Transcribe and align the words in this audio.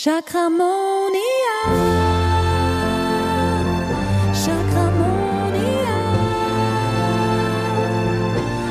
Chakramonia. 0.00 1.56
Chakramonia. 4.32 5.96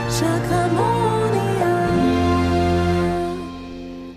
Chakramonia. 0.07 1.73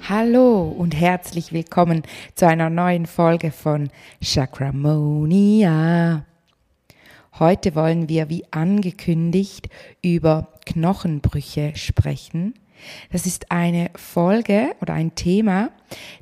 Hallo 0.09 0.69
und 0.69 0.95
herzlich 0.95 1.53
willkommen 1.53 2.05
zu 2.37 2.47
einer 2.47 2.71
neuen 2.71 3.07
Folge 3.07 3.51
von 3.51 3.91
Chakramonia. 4.23 6.27
Heute 7.41 7.75
wollen 7.75 8.09
wir 8.09 8.29
wie 8.29 8.45
angekündigt 8.53 9.69
über 10.01 10.47
Knochenbrüche 10.65 11.73
sprechen. 11.75 12.55
Das 13.13 13.27
ist 13.27 13.51
eine 13.51 13.91
Folge 13.95 14.75
oder 14.81 14.95
ein 14.95 15.15
Thema, 15.15 15.71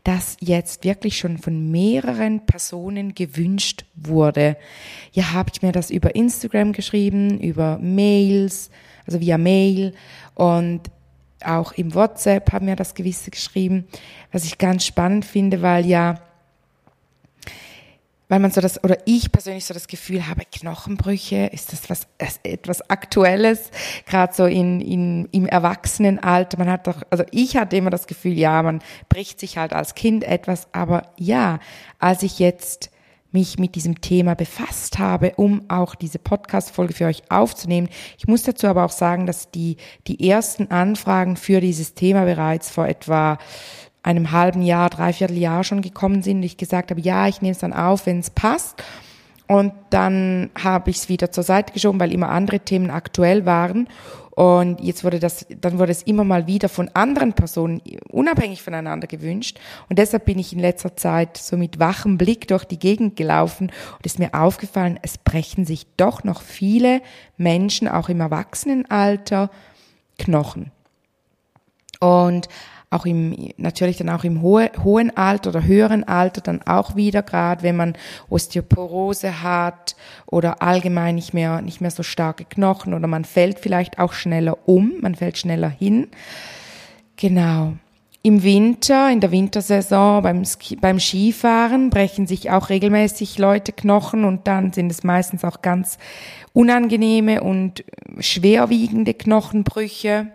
das 0.04 0.36
jetzt 0.40 0.84
wirklich 0.84 1.18
schon 1.18 1.38
von 1.38 1.70
mehreren 1.70 2.46
Personen 2.46 3.14
gewünscht 3.14 3.84
wurde. 3.94 4.56
Habe 5.16 5.50
ich 5.52 5.62
mir 5.62 5.72
das 5.72 5.90
über 5.90 6.14
Instagram 6.14 6.72
geschrieben, 6.72 7.38
über 7.40 7.78
Mails, 7.78 8.70
also 9.06 9.20
via 9.20 9.38
Mail 9.38 9.94
und 10.34 10.82
auch 11.44 11.72
im 11.72 11.94
WhatsApp 11.94 12.52
haben 12.52 12.66
mir 12.66 12.76
das 12.76 12.94
gewisse 12.94 13.30
geschrieben, 13.30 13.86
was 14.32 14.44
ich 14.44 14.58
ganz 14.58 14.84
spannend 14.84 15.24
finde, 15.24 15.62
weil 15.62 15.86
ja 15.86 16.20
weil 18.28 18.40
man 18.40 18.50
so 18.50 18.60
das, 18.60 18.82
oder 18.84 18.98
ich 19.06 19.32
persönlich 19.32 19.64
so 19.64 19.74
das 19.74 19.88
Gefühl 19.88 20.26
habe, 20.28 20.42
Knochenbrüche, 20.50 21.46
ist 21.52 21.72
das 21.72 21.88
was, 21.90 22.06
etwas 22.42 22.88
Aktuelles, 22.90 23.70
gerade 24.06 24.34
so 24.34 24.44
in, 24.44 24.80
in, 24.80 25.28
im 25.32 25.46
Erwachsenenalter. 25.46 26.58
Man 26.58 26.70
hat 26.70 26.86
doch, 26.86 27.02
also 27.10 27.24
ich 27.30 27.56
hatte 27.56 27.76
immer 27.76 27.90
das 27.90 28.06
Gefühl, 28.06 28.38
ja, 28.38 28.62
man 28.62 28.80
bricht 29.08 29.40
sich 29.40 29.58
halt 29.58 29.72
als 29.72 29.94
Kind 29.94 30.24
etwas, 30.24 30.68
aber 30.72 31.02
ja, 31.16 31.58
als 31.98 32.22
ich 32.22 32.38
jetzt 32.38 32.90
mich 33.30 33.58
mit 33.58 33.74
diesem 33.74 34.00
Thema 34.00 34.34
befasst 34.34 34.98
habe, 34.98 35.32
um 35.36 35.62
auch 35.68 35.94
diese 35.94 36.18
Podcast-Folge 36.18 36.94
für 36.94 37.06
euch 37.06 37.22
aufzunehmen. 37.30 37.88
Ich 38.16 38.26
muss 38.26 38.42
dazu 38.42 38.66
aber 38.66 38.84
auch 38.84 38.90
sagen, 38.90 39.26
dass 39.26 39.50
die, 39.50 39.76
die 40.06 40.28
ersten 40.28 40.70
Anfragen 40.70 41.36
für 41.36 41.60
dieses 41.60 41.94
Thema 41.94 42.24
bereits 42.24 42.70
vor 42.70 42.86
etwa 42.86 43.38
einem 44.02 44.32
halben 44.32 44.62
Jahr, 44.62 44.90
dreiviertel 44.90 45.38
Jahr 45.38 45.64
schon 45.64 45.82
gekommen 45.82 46.22
sind 46.22 46.42
ich 46.42 46.56
gesagt 46.56 46.90
habe, 46.90 47.00
ja, 47.00 47.28
ich 47.28 47.42
nehme 47.42 47.52
es 47.52 47.58
dann 47.58 47.72
auf, 47.72 48.06
wenn 48.06 48.20
es 48.20 48.30
passt. 48.30 48.82
Und 49.46 49.72
dann 49.90 50.50
habe 50.62 50.90
ich 50.90 50.98
es 50.98 51.08
wieder 51.08 51.32
zur 51.32 51.42
Seite 51.42 51.72
geschoben, 51.72 51.98
weil 51.98 52.12
immer 52.12 52.28
andere 52.28 52.60
Themen 52.60 52.90
aktuell 52.90 53.46
waren. 53.46 53.88
Und 54.38 54.80
jetzt 54.80 55.02
wurde 55.02 55.18
das, 55.18 55.46
dann 55.60 55.80
wurde 55.80 55.90
es 55.90 56.02
immer 56.02 56.22
mal 56.22 56.46
wieder 56.46 56.68
von 56.68 56.88
anderen 56.94 57.32
Personen 57.32 57.82
unabhängig 58.08 58.62
voneinander 58.62 59.08
gewünscht. 59.08 59.58
Und 59.88 59.98
deshalb 59.98 60.26
bin 60.26 60.38
ich 60.38 60.52
in 60.52 60.60
letzter 60.60 60.94
Zeit 60.96 61.36
so 61.38 61.56
mit 61.56 61.80
wachem 61.80 62.18
Blick 62.18 62.46
durch 62.46 62.64
die 62.64 62.78
Gegend 62.78 63.16
gelaufen 63.16 63.72
und 63.96 64.06
ist 64.06 64.20
mir 64.20 64.34
aufgefallen, 64.34 65.00
es 65.02 65.18
brechen 65.18 65.64
sich 65.64 65.88
doch 65.96 66.22
noch 66.22 66.42
viele 66.42 67.00
Menschen, 67.36 67.88
auch 67.88 68.08
im 68.08 68.20
Erwachsenenalter, 68.20 69.50
Knochen. 70.18 70.70
Und 71.98 72.48
auch 72.90 73.06
im, 73.06 73.52
natürlich 73.56 73.98
dann 73.98 74.08
auch 74.08 74.24
im 74.24 74.40
hohe, 74.40 74.70
hohen 74.82 75.14
Alter 75.16 75.50
oder 75.50 75.64
höheren 75.64 76.04
Alter 76.04 76.40
dann 76.40 76.62
auch 76.62 76.96
wieder, 76.96 77.22
gerade 77.22 77.62
wenn 77.62 77.76
man 77.76 77.94
Osteoporose 78.30 79.42
hat 79.42 79.96
oder 80.26 80.62
allgemein 80.62 81.16
nicht 81.16 81.34
mehr, 81.34 81.60
nicht 81.60 81.80
mehr 81.80 81.90
so 81.90 82.02
starke 82.02 82.44
Knochen 82.44 82.94
oder 82.94 83.06
man 83.06 83.24
fällt 83.24 83.60
vielleicht 83.60 83.98
auch 83.98 84.12
schneller 84.12 84.56
um, 84.66 84.94
man 85.00 85.14
fällt 85.14 85.38
schneller 85.38 85.68
hin. 85.68 86.08
Genau. 87.16 87.74
Im 88.28 88.42
Winter, 88.42 89.10
in 89.10 89.20
der 89.20 89.30
Wintersaison, 89.30 90.22
beim, 90.22 90.42
beim 90.82 91.00
Skifahren 91.00 91.88
brechen 91.88 92.26
sich 92.26 92.50
auch 92.50 92.68
regelmäßig 92.68 93.38
Leute 93.38 93.72
Knochen 93.72 94.26
und 94.26 94.46
dann 94.46 94.74
sind 94.74 94.92
es 94.92 95.02
meistens 95.02 95.44
auch 95.44 95.62
ganz 95.62 95.96
unangenehme 96.52 97.42
und 97.42 97.84
schwerwiegende 98.18 99.14
Knochenbrüche. 99.14 100.26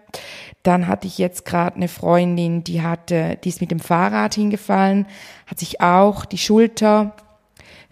Dann 0.64 0.88
hatte 0.88 1.06
ich 1.06 1.20
jetzt 1.20 1.46
gerade 1.46 1.76
eine 1.76 1.88
Freundin, 1.88 2.64
die 2.64 2.82
hatte, 2.82 3.38
die 3.44 3.50
ist 3.50 3.62
mit 3.62 3.70
dem 3.70 3.80
Fahrrad 3.80 4.34
hingefallen, 4.34 5.06
hat 5.46 5.60
sich 5.60 5.80
auch 5.80 6.26
die 6.26 6.40
Schulter 6.40 7.16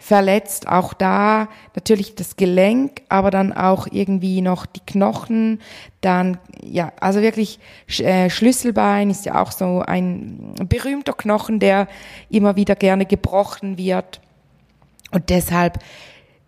verletzt, 0.02 0.66
auch 0.66 0.94
da 0.94 1.48
natürlich 1.76 2.16
das 2.16 2.34
Gelenk, 2.34 3.02
aber 3.08 3.30
dann 3.30 3.52
auch 3.52 3.86
irgendwie 3.88 4.40
noch 4.40 4.66
die 4.66 4.80
Knochen, 4.84 5.60
dann 6.00 6.38
ja, 6.60 6.92
also 6.98 7.22
wirklich 7.22 7.60
äh, 7.98 8.28
Schlüsselbein 8.28 9.10
ist 9.10 9.24
ja 9.26 9.40
auch 9.40 9.52
so 9.52 9.80
ein 9.86 10.54
berühmter 10.68 11.12
Knochen, 11.12 11.60
der 11.60 11.86
immer 12.30 12.56
wieder 12.56 12.74
gerne 12.74 13.06
gebrochen 13.06 13.78
wird. 13.78 14.20
Und 15.12 15.30
deshalb 15.30 15.78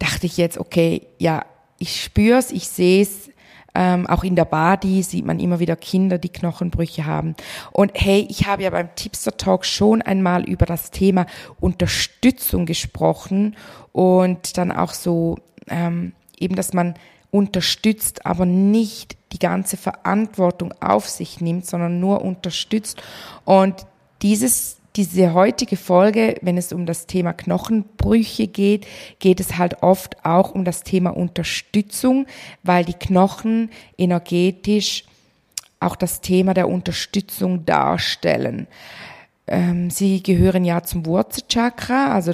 dachte 0.01 0.27
ich 0.27 0.37
jetzt, 0.37 0.59
okay, 0.59 1.03
ja, 1.19 1.45
ich 1.79 2.03
spür's, 2.03 2.51
ich 2.51 2.69
seh's, 2.69 3.31
ähm, 3.75 4.07
auch 4.07 4.23
in 4.23 4.37
der 4.37 4.45
Badi 4.45 5.03
sieht 5.03 5.27
man 5.27 5.41
immer 5.41 5.59
wieder 5.59 5.77
Kinder, 5.77 6.19
die 6.19 6.29
Knochenbrüche 6.29 7.07
haben. 7.07 7.35
Und 7.73 7.93
hey, 7.95 8.27
ich 8.31 8.47
habe 8.47 8.63
ja 8.63 8.71
beim 8.71 8.95
Tipster 8.95 9.37
Talk 9.37 9.65
schon 9.65 10.01
einmal 10.03 10.45
über 10.45 10.67
das 10.67 10.91
Thema 10.91 11.27
Unterstützung 11.61 12.67
gesprochen 12.67 13.57
und 13.93 14.57
dann 14.59 14.71
auch 14.71 14.93
so 14.93 15.39
ähm, 15.69 16.13
eben, 16.39 16.55
dass 16.55 16.73
man 16.73 16.95
unterstützt, 17.31 18.27
aber 18.27 18.47
nicht 18.47 19.17
die 19.33 19.41
ganze 19.41 19.77
Verantwortung 19.77 20.73
auf 20.81 21.09
sich 21.09 21.41
nimmt, 21.41 21.67
sondern 21.67 21.99
nur 21.99 22.23
unterstützt. 22.23 23.03
Und 23.45 23.87
dieses 24.23 24.79
diese 24.97 25.35
heutige 25.35 25.77
Folge, 25.77 26.37
wenn 26.43 26.57
es 26.57 26.73
um 26.73 26.87
das 26.87 27.07
Thema 27.07 27.33
Knochenbrüche 27.33 28.47
geht, 28.47 28.87
geht 29.19 29.41
es 29.41 29.59
halt 29.59 29.83
oft 29.83 30.25
auch 30.25 30.55
um 30.55 30.65
das 30.65 30.85
Thema 30.85 31.11
Unterstützung, 31.11 32.27
weil 32.63 32.85
die 32.85 32.95
Knochen 32.95 33.71
energetisch 33.99 35.05
auch 35.81 35.97
das 35.97 36.21
Thema 36.21 36.55
der 36.55 36.69
Unterstützung 36.69 37.67
darstellen. 37.67 38.69
Ähm, 39.47 39.91
sie 39.91 40.23
gehören 40.23 40.65
ja 40.65 40.83
zum 40.83 41.07
Wurzelchakra, 41.07 42.13
also 42.13 42.33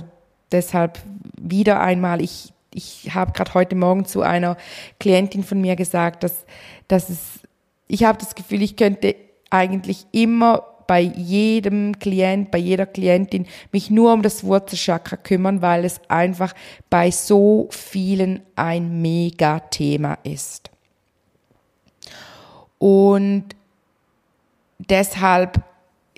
deshalb 0.53 1.01
wieder 1.41 1.81
einmal, 1.81 2.21
ich, 2.21 2.53
ich 2.73 3.15
habe 3.15 3.33
gerade 3.33 3.55
heute 3.55 3.75
Morgen 3.75 4.05
zu 4.05 4.21
einer 4.21 4.57
Klientin 5.01 5.43
von 5.45 5.61
mir 5.61 5.77
gesagt, 5.77 6.23
dass, 6.23 6.45
dass 6.89 7.09
es, 7.09 7.41
ich 7.89 8.05
habe 8.05 8.19
das 8.19 8.35
Gefühl, 8.35 8.63
ich 8.63 8.77
könnte 8.77 9.17
eigentlich 9.49 10.07
immer 10.13 10.63
bei 10.91 11.03
jedem 11.03 12.01
Klient, 12.01 12.51
bei 12.51 12.59
jeder 12.59 12.85
Klientin 12.85 13.47
mich 13.71 13.91
nur 13.91 14.13
um 14.13 14.23
das 14.23 14.43
Wurzelchakra 14.43 15.17
kümmern, 15.17 15.63
weil 15.63 15.85
es 15.85 16.01
einfach 16.09 16.53
bei 16.91 17.13
so 17.13 17.69
vielen 17.71 18.43
ein 18.57 19.01
Mega-Thema 19.01 20.19
ist. 20.25 20.69
Und 22.79 23.45
deshalb 24.81 25.63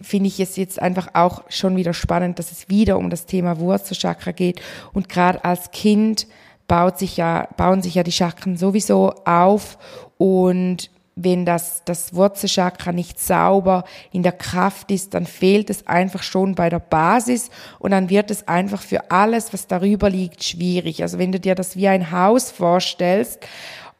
finde 0.00 0.28
ich 0.28 0.40
es 0.40 0.56
jetzt 0.56 0.80
einfach 0.80 1.08
auch 1.12 1.42
schon 1.50 1.76
wieder 1.76 1.92
spannend, 1.92 2.38
dass 2.38 2.50
es 2.50 2.70
wieder 2.70 2.96
um 2.96 3.10
das 3.10 3.26
Thema 3.26 3.58
Wurzelchakra 3.58 4.32
geht. 4.32 4.62
Und 4.94 5.10
gerade 5.10 5.44
als 5.44 5.70
Kind 5.72 6.26
baut 6.66 6.98
sich 6.98 7.18
ja, 7.18 7.46
bauen 7.58 7.82
sich 7.82 7.96
ja 7.96 8.04
die 8.04 8.10
Chakren 8.10 8.56
sowieso 8.56 9.10
auf 9.26 9.76
und 10.16 10.88
wenn 11.24 11.44
das, 11.44 11.82
das 11.84 12.14
Wurzelchakra 12.14 12.92
nicht 12.92 13.20
sauber 13.20 13.84
in 14.12 14.22
der 14.22 14.32
Kraft 14.32 14.90
ist, 14.90 15.14
dann 15.14 15.26
fehlt 15.26 15.70
es 15.70 15.86
einfach 15.86 16.22
schon 16.22 16.54
bei 16.54 16.68
der 16.68 16.78
Basis 16.78 17.50
und 17.78 17.90
dann 17.90 18.10
wird 18.10 18.30
es 18.30 18.48
einfach 18.48 18.82
für 18.82 19.10
alles, 19.10 19.52
was 19.52 19.66
darüber 19.66 20.10
liegt, 20.10 20.42
schwierig. 20.42 21.02
Also 21.02 21.18
wenn 21.18 21.32
du 21.32 21.40
dir 21.40 21.54
das 21.54 21.76
wie 21.76 21.88
ein 21.88 22.10
Haus 22.10 22.50
vorstellst 22.50 23.40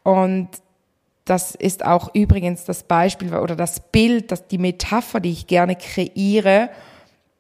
und 0.02 0.48
das 1.24 1.54
ist 1.54 1.84
auch 1.84 2.14
übrigens 2.14 2.64
das 2.64 2.82
Beispiel 2.82 3.34
oder 3.34 3.54
das 3.54 3.80
Bild, 3.80 4.32
das 4.32 4.48
die 4.48 4.58
Metapher, 4.58 5.20
die 5.20 5.30
ich 5.30 5.46
gerne 5.46 5.76
kreiere 5.76 6.70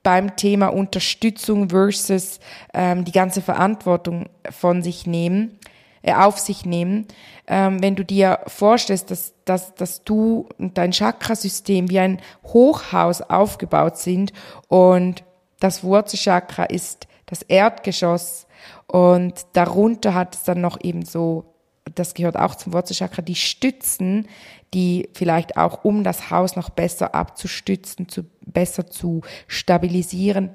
beim 0.02 0.36
Thema 0.36 0.68
Unterstützung 0.68 1.70
versus 1.70 2.40
ähm, 2.74 3.04
die 3.04 3.12
ganze 3.12 3.40
Verantwortung 3.42 4.28
von 4.50 4.82
sich 4.82 5.06
nehmen 5.06 5.58
äh, 6.02 6.14
auf 6.14 6.38
sich 6.38 6.64
nehmen. 6.64 7.06
Ähm, 7.46 7.82
wenn 7.82 7.96
du 7.96 8.04
dir 8.04 8.40
vorstellst, 8.46 9.10
dass, 9.10 9.34
dass, 9.44 9.74
dass 9.74 10.04
du 10.04 10.48
und 10.58 10.78
dein 10.78 10.92
Chakrasystem 10.92 11.90
wie 11.90 11.98
ein 11.98 12.20
Hochhaus 12.44 13.22
aufgebaut 13.22 13.98
sind 13.98 14.32
und 14.68 15.24
das 15.60 15.84
Wurzelchakra 15.84 16.64
ist 16.64 17.06
das 17.26 17.40
Erdgeschoss 17.42 18.46
und 18.86 19.46
darunter 19.54 20.14
hat 20.14 20.34
es 20.34 20.42
dann 20.42 20.60
noch 20.60 20.78
eben 20.82 21.02
so, 21.04 21.54
das 21.94 22.12
gehört 22.12 22.36
auch 22.36 22.56
zum 22.56 22.74
Wurzelchakra, 22.74 23.22
die 23.22 23.36
Stützen, 23.36 24.28
die 24.74 25.08
vielleicht 25.14 25.56
auch 25.56 25.82
um 25.82 26.04
das 26.04 26.30
Haus 26.30 26.56
noch 26.56 26.68
besser 26.68 27.14
abzustützen, 27.14 28.08
zu, 28.08 28.24
besser 28.44 28.86
zu 28.86 29.22
stabilisieren, 29.46 30.54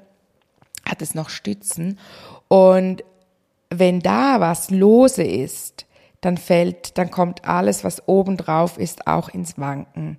hat 0.84 1.02
es 1.02 1.16
noch 1.16 1.30
Stützen. 1.30 1.98
Und 2.46 3.02
wenn 3.70 4.00
da 4.00 4.40
was 4.40 4.70
lose 4.70 5.22
ist, 5.22 5.86
dann 6.20 6.36
fällt, 6.36 6.98
dann 6.98 7.10
kommt 7.10 7.44
alles, 7.44 7.84
was 7.84 8.08
oben 8.08 8.36
drauf 8.36 8.78
ist, 8.78 9.06
auch 9.06 9.28
ins 9.28 9.58
Wanken. 9.58 10.18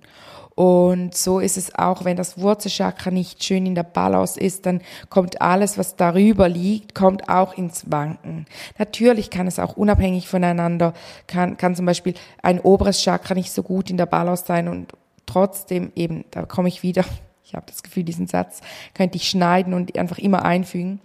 Und 0.54 1.14
so 1.14 1.40
ist 1.40 1.56
es 1.56 1.74
auch, 1.74 2.04
wenn 2.04 2.16
das 2.16 2.38
Wurzelchakra 2.38 3.10
nicht 3.10 3.42
schön 3.42 3.66
in 3.66 3.74
der 3.74 3.82
Balance 3.82 4.38
ist, 4.38 4.66
dann 4.66 4.82
kommt 5.08 5.40
alles, 5.40 5.78
was 5.78 5.96
darüber 5.96 6.48
liegt, 6.48 6.94
kommt 6.94 7.28
auch 7.28 7.56
ins 7.56 7.90
Wanken. 7.90 8.46
Natürlich 8.78 9.30
kann 9.30 9.46
es 9.46 9.58
auch 9.58 9.76
unabhängig 9.76 10.28
voneinander, 10.28 10.92
kann, 11.26 11.56
kann 11.56 11.76
zum 11.76 11.86
Beispiel 11.86 12.14
ein 12.42 12.60
oberes 12.60 13.00
Chakra 13.00 13.34
nicht 13.34 13.52
so 13.52 13.62
gut 13.62 13.90
in 13.90 13.96
der 13.96 14.06
Balance 14.06 14.44
sein 14.46 14.68
und 14.68 14.92
trotzdem 15.24 15.92
eben, 15.94 16.24
da 16.30 16.44
komme 16.44 16.68
ich 16.68 16.82
wieder, 16.82 17.04
ich 17.44 17.54
habe 17.54 17.66
das 17.66 17.82
Gefühl, 17.82 18.04
diesen 18.04 18.26
Satz 18.26 18.60
könnte 18.92 19.16
ich 19.16 19.30
schneiden 19.30 19.72
und 19.72 19.96
einfach 19.98 20.18
immer 20.18 20.44
einfügen 20.44 21.00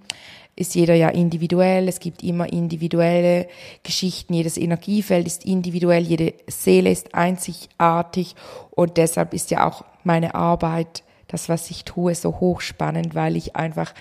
ist 0.56 0.76
jeder 0.76 0.96
ja 0.96 1.10
individuell, 1.10 1.88
es 1.88 2.00
gibt 2.00 2.24
immer 2.24 2.52
individuelle 2.52 3.48
Geschichten, 3.84 4.34
jedes 4.34 4.58
Energiefeld 4.58 5.28
ist 5.28 5.46
individuell, 5.46 6.04
jede 6.04 6.34
Seele 6.48 6.92
ist 6.92 7.14
einzigartig 7.14 8.36
und 8.72 8.98
deshalb 8.98 9.34
ist 9.34 9.52
ja 9.52 9.68
auch 9.68 9.84
meine 10.04 10.34
Arbeit, 10.36 11.04
das, 11.28 11.50
was 11.50 11.70
ich 11.72 11.84
tue, 11.84 12.16
so 12.16 12.40
hochspannend, 12.40 13.16
weil 13.16 13.36
ich 13.36 13.56
einfach 13.56 13.94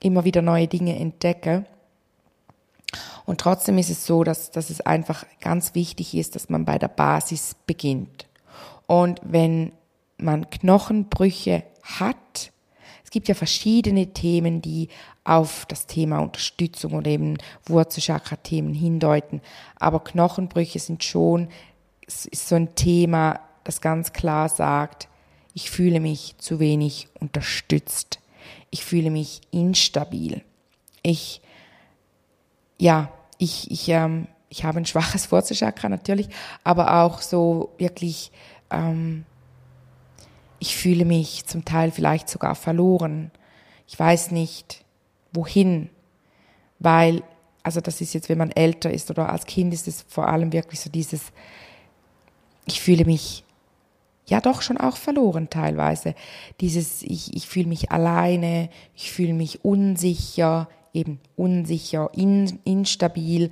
immer 0.00 0.24
wieder 0.24 0.42
neue 0.42 0.66
Dinge 0.66 0.98
entdecke. 0.98 1.64
Und 3.24 3.40
trotzdem 3.40 3.78
ist 3.78 3.90
es 3.90 4.04
so, 4.04 4.24
dass, 4.24 4.50
dass 4.50 4.70
es 4.70 4.80
einfach 4.80 5.24
ganz 5.40 5.76
wichtig 5.76 6.14
ist, 6.14 6.34
dass 6.34 6.48
man 6.48 6.64
bei 6.64 6.78
der 6.78 6.88
Basis 6.88 7.54
beginnt. 7.66 8.26
Und 8.86 9.20
wenn 9.22 9.70
man 10.16 10.50
Knochenbrüche 10.50 11.62
hat, 11.82 12.52
gibt 13.12 13.28
ja 13.28 13.34
verschiedene 13.34 14.08
Themen, 14.08 14.60
die 14.60 14.88
auf 15.24 15.66
das 15.66 15.86
Thema 15.86 16.18
Unterstützung 16.18 16.94
oder 16.94 17.10
eben 17.10 17.38
Wurzelchakra-Themen 17.66 18.74
hindeuten. 18.74 19.40
Aber 19.76 20.00
Knochenbrüche 20.00 20.78
sind 20.78 21.04
schon 21.04 21.48
ist 22.06 22.48
so 22.48 22.56
ein 22.56 22.74
Thema, 22.74 23.40
das 23.64 23.80
ganz 23.80 24.12
klar 24.12 24.48
sagt, 24.48 25.08
ich 25.54 25.70
fühle 25.70 26.00
mich 26.00 26.34
zu 26.38 26.58
wenig 26.58 27.08
unterstützt. 27.20 28.18
Ich 28.70 28.84
fühle 28.84 29.10
mich 29.10 29.40
instabil. 29.50 30.42
Ich, 31.02 31.40
ja, 32.78 33.10
ich, 33.38 33.70
ich, 33.70 33.88
ähm, 33.88 34.26
ich 34.48 34.64
habe 34.64 34.78
ein 34.78 34.86
schwaches 34.86 35.30
Wurzelchakra 35.30 35.88
natürlich, 35.88 36.28
aber 36.64 37.02
auch 37.02 37.22
so 37.22 37.72
wirklich 37.78 38.32
ähm, 38.70 39.24
ich 40.62 40.76
fühle 40.76 41.04
mich 41.04 41.44
zum 41.46 41.64
Teil 41.64 41.90
vielleicht 41.90 42.28
sogar 42.28 42.54
verloren. 42.54 43.32
Ich 43.88 43.98
weiß 43.98 44.30
nicht, 44.30 44.84
wohin, 45.32 45.88
weil, 46.78 47.22
also 47.62 47.80
das 47.80 48.00
ist 48.00 48.12
jetzt, 48.12 48.28
wenn 48.28 48.38
man 48.38 48.50
älter 48.50 48.90
ist 48.90 49.10
oder 49.10 49.30
als 49.30 49.46
Kind 49.46 49.72
ist 49.72 49.88
es 49.88 50.04
vor 50.08 50.28
allem 50.28 50.52
wirklich 50.52 50.80
so 50.80 50.90
dieses, 50.90 51.32
ich 52.66 52.80
fühle 52.80 53.04
mich 53.04 53.44
ja 54.26 54.40
doch 54.40 54.62
schon 54.62 54.78
auch 54.78 54.96
verloren 54.96 55.50
teilweise. 55.50 56.14
Dieses, 56.60 57.02
ich, 57.02 57.34
ich 57.34 57.46
fühle 57.46 57.66
mich 57.66 57.90
alleine, 57.90 58.68
ich 58.94 59.12
fühle 59.12 59.34
mich 59.34 59.64
unsicher, 59.64 60.68
eben 60.92 61.20
unsicher, 61.36 62.10
in, 62.14 62.58
instabil, 62.64 63.50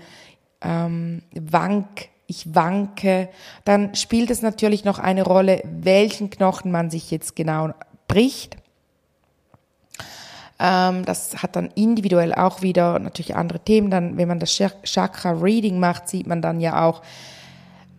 ähm, 0.61 1.23
wank, 1.35 2.09
ich 2.27 2.55
wanke, 2.55 3.29
dann 3.65 3.95
spielt 3.95 4.31
es 4.31 4.43
natürlich 4.43 4.85
noch 4.85 4.99
eine 4.99 5.25
Rolle, 5.25 5.63
welchen 5.65 6.31
Knochen 6.31 6.71
man 6.71 6.91
sich 6.91 7.11
jetzt 7.11 7.35
genau 7.35 7.71
bricht. 8.07 8.57
Ähm, 10.61 11.07
das 11.07 11.43
hat 11.43 11.57
dann 11.57 11.71
individuell 11.75 12.35
auch 12.35 12.61
wieder 12.61 12.99
natürlich 12.99 13.35
andere 13.35 13.61
Themen. 13.61 13.91
Dann, 13.91 14.19
wenn 14.19 14.29
man 14.29 14.39
das 14.39 14.53
Chakra 14.53 15.31
Reading 15.31 15.81
macht, 15.81 16.09
sieht 16.09 16.27
man 16.27 16.43
dann 16.43 16.61
ja 16.61 16.87
auch, 16.87 17.01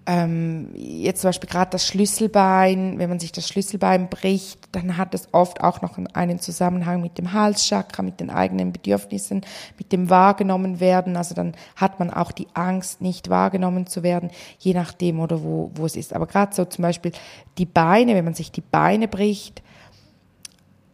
ähm, 0.07 0.69
jetzt 0.75 1.21
zum 1.21 1.29
Beispiel 1.29 1.49
gerade 1.49 1.71
das 1.71 1.87
Schlüsselbein, 1.87 2.97
wenn 2.97 3.09
man 3.09 3.19
sich 3.19 3.31
das 3.31 3.47
Schlüsselbein 3.47 4.09
bricht, 4.09 4.59
dann 4.71 4.97
hat 4.97 5.13
es 5.13 5.27
oft 5.31 5.61
auch 5.61 5.81
noch 5.81 5.97
einen 6.13 6.39
Zusammenhang 6.39 7.01
mit 7.01 7.17
dem 7.17 7.33
Halschakra, 7.33 8.01
mit 8.01 8.19
den 8.19 8.29
eigenen 8.29 8.73
Bedürfnissen, 8.73 9.41
mit 9.77 9.91
dem 9.91 10.09
wahrgenommen 10.09 10.79
werden. 10.79 11.17
Also 11.17 11.35
dann 11.35 11.53
hat 11.75 11.99
man 11.99 12.11
auch 12.11 12.31
die 12.31 12.47
Angst, 12.53 13.01
nicht 13.01 13.29
wahrgenommen 13.29 13.85
zu 13.87 14.01
werden, 14.01 14.31
je 14.59 14.73
nachdem 14.73 15.19
oder 15.19 15.43
wo, 15.43 15.71
wo 15.75 15.85
es 15.85 15.95
ist. 15.95 16.13
Aber 16.13 16.25
gerade 16.25 16.53
so 16.55 16.65
zum 16.65 16.81
Beispiel 16.81 17.11
die 17.57 17.65
Beine, 17.65 18.15
wenn 18.15 18.25
man 18.25 18.33
sich 18.33 18.51
die 18.51 18.61
Beine 18.61 19.07
bricht, 19.07 19.61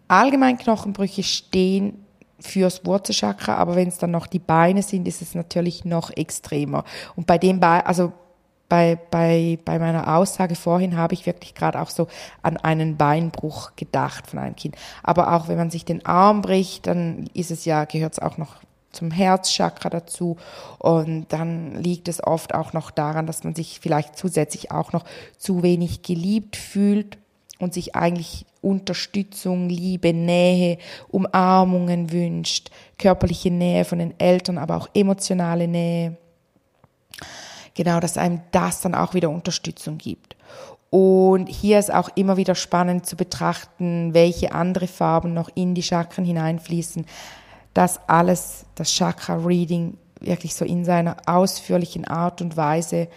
allgemein 0.07 0.57
Knochenbrüche 0.57 1.23
stehen 1.23 2.05
fürs 2.39 2.85
Wurzelchakra, 2.85 3.55
aber 3.55 3.75
wenn 3.75 3.87
es 3.87 3.97
dann 3.97 4.11
noch 4.11 4.27
die 4.27 4.39
Beine 4.39 4.83
sind, 4.83 5.07
ist 5.07 5.21
es 5.21 5.35
natürlich 5.35 5.85
noch 5.85 6.11
extremer. 6.11 6.83
Und 7.15 7.25
bei 7.27 7.37
dem 7.37 7.59
Bein, 7.59 7.85
also 7.85 8.13
bei, 8.69 8.97
bei, 9.11 9.57
bei 9.63 9.79
meiner 9.79 10.15
Aussage 10.15 10.55
vorhin 10.55 10.97
habe 10.97 11.13
ich 11.13 11.25
wirklich 11.25 11.55
gerade 11.55 11.81
auch 11.81 11.89
so 11.89 12.07
an 12.41 12.57
einen 12.57 12.97
Beinbruch 12.97 13.71
gedacht 13.75 14.27
von 14.27 14.39
einem 14.39 14.55
Kind. 14.55 14.75
Aber 15.03 15.33
auch 15.33 15.47
wenn 15.47 15.57
man 15.57 15.71
sich 15.71 15.85
den 15.85 16.05
Arm 16.05 16.41
bricht, 16.41 16.87
dann 16.87 17.29
ist 17.33 17.49
es 17.49 17.65
ja, 17.65 17.85
gehört 17.85 18.13
es 18.13 18.19
auch 18.19 18.37
noch 18.37 18.55
zum 18.91 19.11
Herzchakra 19.11 19.89
dazu. 19.89 20.37
Und 20.79 21.27
dann 21.29 21.75
liegt 21.75 22.07
es 22.07 22.21
oft 22.21 22.53
auch 22.53 22.73
noch 22.73 22.91
daran, 22.91 23.25
dass 23.25 23.43
man 23.43 23.55
sich 23.55 23.79
vielleicht 23.79 24.17
zusätzlich 24.17 24.71
auch 24.71 24.91
noch 24.91 25.05
zu 25.37 25.63
wenig 25.63 26.01
geliebt 26.01 26.55
fühlt 26.55 27.17
und 27.59 27.73
sich 27.73 27.95
eigentlich 27.95 28.45
Unterstützung, 28.61 29.69
Liebe, 29.69 30.13
Nähe, 30.13 30.77
Umarmungen 31.09 32.11
wünscht, 32.11 32.69
körperliche 32.97 33.51
Nähe 33.51 33.85
von 33.85 33.99
den 33.99 34.19
Eltern, 34.19 34.57
aber 34.57 34.77
auch 34.77 34.89
emotionale 34.93 35.67
Nähe 35.67 36.17
genau, 37.77 38.01
dass 38.01 38.17
einem 38.17 38.41
das 38.51 38.81
dann 38.81 38.93
auch 38.93 39.13
wieder 39.13 39.29
Unterstützung 39.29 39.97
gibt. 39.97 40.35
Und 40.89 41.47
hier 41.47 41.79
ist 41.79 41.93
auch 41.93 42.09
immer 42.15 42.35
wieder 42.35 42.55
spannend 42.55 43.05
zu 43.05 43.15
betrachten, 43.15 44.13
welche 44.13 44.51
andere 44.51 44.87
Farben 44.87 45.33
noch 45.33 45.49
in 45.53 45.75
die 45.75 45.83
Chakren 45.83 46.25
hineinfließen. 46.25 47.05
Das 47.73 47.99
alles, 48.07 48.65
das 48.75 48.91
Chakra-Reading 48.91 49.97
wirklich 50.19 50.55
so 50.55 50.65
in 50.65 50.83
seiner 50.83 51.17
ausführlichen 51.25 52.05
Art 52.05 52.41
und 52.41 52.57
Weise, 52.57 53.07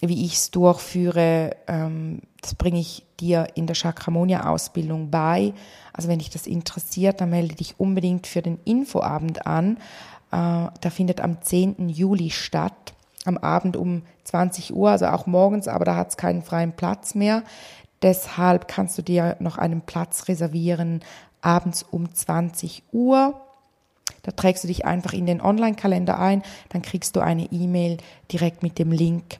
wie 0.00 0.24
ich 0.24 0.34
es 0.34 0.50
durchführe, 0.50 1.56
ähm, 1.68 2.20
das 2.40 2.54
bringe 2.54 2.78
ich 2.78 3.04
dir 3.20 3.48
in 3.54 3.66
der 3.66 3.74
Chakramonia-Ausbildung 3.74 5.10
bei. 5.10 5.52
Also 5.92 6.08
wenn 6.08 6.20
dich 6.20 6.30
das 6.30 6.46
interessiert, 6.46 7.20
dann 7.20 7.30
melde 7.30 7.54
dich 7.54 7.78
unbedingt 7.78 8.26
für 8.26 8.42
den 8.42 8.58
Infoabend 8.64 9.46
an. 9.46 9.78
Äh, 10.30 10.68
der 10.82 10.90
findet 10.90 11.20
am 11.20 11.42
10. 11.42 11.88
Juli 11.88 12.30
statt 12.30 12.94
am 13.24 13.38
Abend 13.38 13.76
um 13.76 14.02
20 14.24 14.74
Uhr, 14.74 14.90
also 14.90 15.06
auch 15.06 15.26
morgens, 15.26 15.68
aber 15.68 15.84
da 15.84 15.96
hat 15.96 16.10
es 16.10 16.16
keinen 16.16 16.42
freien 16.42 16.72
Platz 16.72 17.14
mehr. 17.14 17.42
Deshalb 18.02 18.68
kannst 18.68 18.96
du 18.96 19.02
dir 19.02 19.36
noch 19.40 19.58
einen 19.58 19.80
Platz 19.82 20.28
reservieren 20.28 21.02
abends 21.40 21.84
um 21.90 22.12
20 22.12 22.84
Uhr. 22.92 23.40
Da 24.22 24.32
trägst 24.32 24.64
du 24.64 24.68
dich 24.68 24.84
einfach 24.84 25.12
in 25.12 25.26
den 25.26 25.40
Online-Kalender 25.40 26.18
ein, 26.18 26.42
dann 26.70 26.82
kriegst 26.82 27.16
du 27.16 27.20
eine 27.20 27.44
E-Mail 27.50 27.98
direkt 28.32 28.62
mit 28.62 28.78
dem 28.78 28.92
Link 28.92 29.38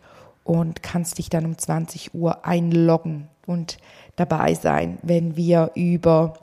und 0.49 0.83
kannst 0.83 1.19
dich 1.19 1.29
dann 1.29 1.45
um 1.45 1.59
20 1.59 2.15
Uhr 2.15 2.47
einloggen 2.47 3.29
und 3.45 3.77
dabei 4.17 4.55
sein, 4.55 4.97
wenn 5.03 5.37
wir 5.37 5.73
über 5.75 6.39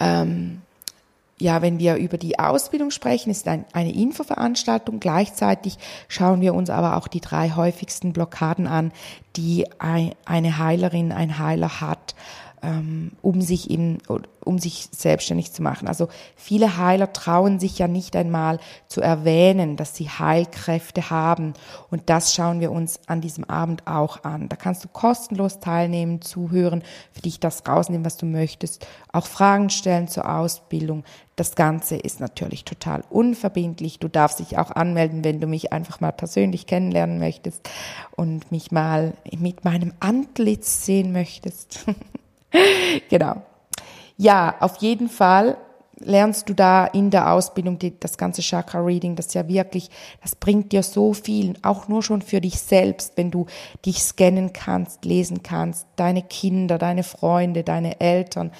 ähm, 0.00 0.62
ja, 1.38 1.60
wenn 1.60 1.78
wir 1.78 1.96
über 1.96 2.16
die 2.16 2.38
Ausbildung 2.38 2.90
sprechen, 2.90 3.30
ist 3.30 3.46
ein, 3.48 3.64
eine 3.72 3.92
Infoveranstaltung. 3.92 5.00
Gleichzeitig 5.00 5.78
schauen 6.08 6.40
wir 6.40 6.54
uns 6.54 6.68
aber 6.68 6.96
auch 6.96 7.08
die 7.08 7.20
drei 7.20 7.50
häufigsten 7.50 8.12
Blockaden 8.12 8.66
an, 8.66 8.92
die 9.36 9.66
eine 9.78 10.58
Heilerin, 10.58 11.12
ein 11.12 11.38
Heiler 11.38 11.80
hat 11.80 12.14
ähm, 12.62 13.12
um 13.22 13.40
sich 13.40 13.70
in, 13.70 13.98
um 14.44 14.58
sich 14.58 14.88
selbstständig 14.92 15.52
zu 15.52 15.62
machen. 15.62 15.88
Also 15.88 16.08
viele 16.36 16.76
Heiler 16.76 17.12
trauen 17.12 17.58
sich 17.58 17.78
ja 17.78 17.88
nicht 17.88 18.16
einmal 18.16 18.58
zu 18.88 19.00
erwähnen, 19.00 19.76
dass 19.76 19.96
sie 19.96 20.08
Heilkräfte 20.08 21.10
haben. 21.10 21.54
Und 21.90 22.10
das 22.10 22.34
schauen 22.34 22.60
wir 22.60 22.72
uns 22.72 23.00
an 23.06 23.20
diesem 23.20 23.44
Abend 23.44 23.86
auch 23.86 24.24
an. 24.24 24.48
Da 24.48 24.56
kannst 24.56 24.84
du 24.84 24.88
kostenlos 24.88 25.60
teilnehmen, 25.60 26.22
zuhören, 26.22 26.82
für 27.12 27.22
dich 27.22 27.40
das 27.40 27.66
rausnehmen, 27.66 28.04
was 28.04 28.16
du 28.16 28.26
möchtest, 28.26 28.86
auch 29.12 29.26
Fragen 29.26 29.70
stellen 29.70 30.08
zur 30.08 30.28
Ausbildung. 30.30 31.04
Das 31.36 31.54
Ganze 31.54 31.96
ist 31.96 32.20
natürlich 32.20 32.64
total 32.64 33.02
unverbindlich. 33.08 33.98
Du 33.98 34.08
darfst 34.08 34.40
dich 34.40 34.58
auch 34.58 34.72
anmelden, 34.72 35.24
wenn 35.24 35.40
du 35.40 35.46
mich 35.46 35.72
einfach 35.72 36.00
mal 36.00 36.12
persönlich 36.12 36.66
kennenlernen 36.66 37.18
möchtest 37.18 37.68
und 38.14 38.52
mich 38.52 38.70
mal 38.72 39.14
mit 39.38 39.64
meinem 39.64 39.94
Antlitz 40.00 40.84
sehen 40.84 41.12
möchtest. 41.12 41.86
genau. 43.08 43.42
Ja, 44.16 44.56
auf 44.60 44.76
jeden 44.76 45.08
Fall 45.08 45.56
lernst 46.00 46.48
du 46.48 46.54
da 46.54 46.86
in 46.86 47.10
der 47.10 47.32
Ausbildung 47.32 47.78
die, 47.78 47.98
das 47.98 48.16
ganze 48.16 48.42
Chakra 48.42 48.80
Reading, 48.80 49.16
das 49.16 49.34
ja 49.34 49.46
wirklich, 49.48 49.90
das 50.22 50.34
bringt 50.34 50.72
dir 50.72 50.82
so 50.82 51.12
viel, 51.12 51.54
auch 51.62 51.88
nur 51.88 52.02
schon 52.02 52.22
für 52.22 52.40
dich 52.40 52.58
selbst, 52.58 53.12
wenn 53.16 53.30
du 53.30 53.46
dich 53.84 54.02
scannen 54.02 54.52
kannst, 54.52 55.04
lesen 55.04 55.42
kannst, 55.42 55.86
deine 55.96 56.22
Kinder, 56.22 56.78
deine 56.78 57.02
Freunde, 57.02 57.62
deine 57.62 58.00
Eltern. 58.00 58.50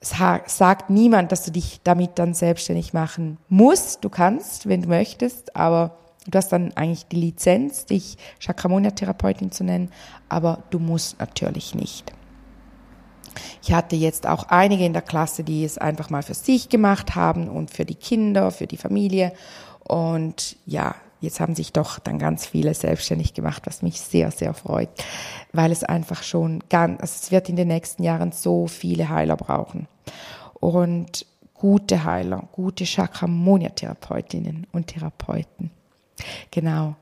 Es 0.00 0.14
sagt 0.46 0.88
niemand, 0.88 1.30
dass 1.30 1.44
du 1.44 1.50
dich 1.50 1.80
damit 1.84 2.18
dann 2.18 2.32
selbstständig 2.32 2.94
machen 2.94 3.36
musst. 3.50 4.02
Du 4.02 4.08
kannst, 4.08 4.66
wenn 4.66 4.82
du 4.82 4.88
möchtest, 4.88 5.54
aber 5.54 5.98
Du 6.26 6.36
hast 6.36 6.52
dann 6.52 6.72
eigentlich 6.76 7.06
die 7.06 7.16
Lizenz, 7.16 7.86
dich 7.86 8.18
Chakramonia-Therapeutin 8.40 9.52
zu 9.52 9.64
nennen, 9.64 9.90
aber 10.28 10.62
du 10.68 10.78
musst 10.78 11.18
natürlich 11.18 11.74
nicht. 11.74 12.12
Ich 13.62 13.72
hatte 13.72 13.96
jetzt 13.96 14.26
auch 14.26 14.44
einige 14.48 14.84
in 14.84 14.92
der 14.92 15.02
Klasse, 15.02 15.44
die 15.44 15.64
es 15.64 15.78
einfach 15.78 16.10
mal 16.10 16.22
für 16.22 16.34
sich 16.34 16.68
gemacht 16.68 17.14
haben 17.14 17.48
und 17.48 17.70
für 17.70 17.84
die 17.84 17.94
Kinder, 17.94 18.50
für 18.50 18.66
die 18.66 18.76
Familie. 18.76 19.32
Und 19.84 20.56
ja, 20.66 20.94
jetzt 21.20 21.40
haben 21.40 21.54
sich 21.54 21.72
doch 21.72 21.98
dann 21.98 22.18
ganz 22.18 22.46
viele 22.46 22.74
selbstständig 22.74 23.34
gemacht, 23.34 23.62
was 23.66 23.82
mich 23.82 24.00
sehr, 24.00 24.30
sehr 24.30 24.54
freut, 24.54 24.88
weil 25.52 25.72
es 25.72 25.84
einfach 25.84 26.22
schon 26.22 26.62
ganz, 26.68 27.00
also 27.00 27.14
es 27.22 27.30
wird 27.30 27.48
in 27.48 27.56
den 27.56 27.68
nächsten 27.68 28.02
Jahren 28.02 28.32
so 28.32 28.66
viele 28.66 29.08
Heiler 29.08 29.36
brauchen. 29.36 29.86
Und 30.54 31.26
gute 31.54 32.04
Heiler, 32.04 32.48
gute 32.52 32.84
Chakramonia-Therapeutinnen 32.84 34.66
und 34.72 34.88
Therapeuten. 34.88 35.70
Genau. 36.50 36.96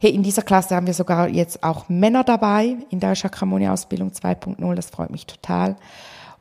Hey, 0.00 0.12
in 0.12 0.22
dieser 0.22 0.42
Klasse 0.42 0.76
haben 0.76 0.86
wir 0.86 0.94
sogar 0.94 1.28
jetzt 1.28 1.64
auch 1.64 1.88
Männer 1.88 2.22
dabei 2.22 2.76
in 2.88 3.00
der 3.00 3.16
Chakramonia-Ausbildung 3.16 4.10
2.0. 4.10 4.74
Das 4.76 4.90
freut 4.90 5.10
mich 5.10 5.26
total. 5.26 5.74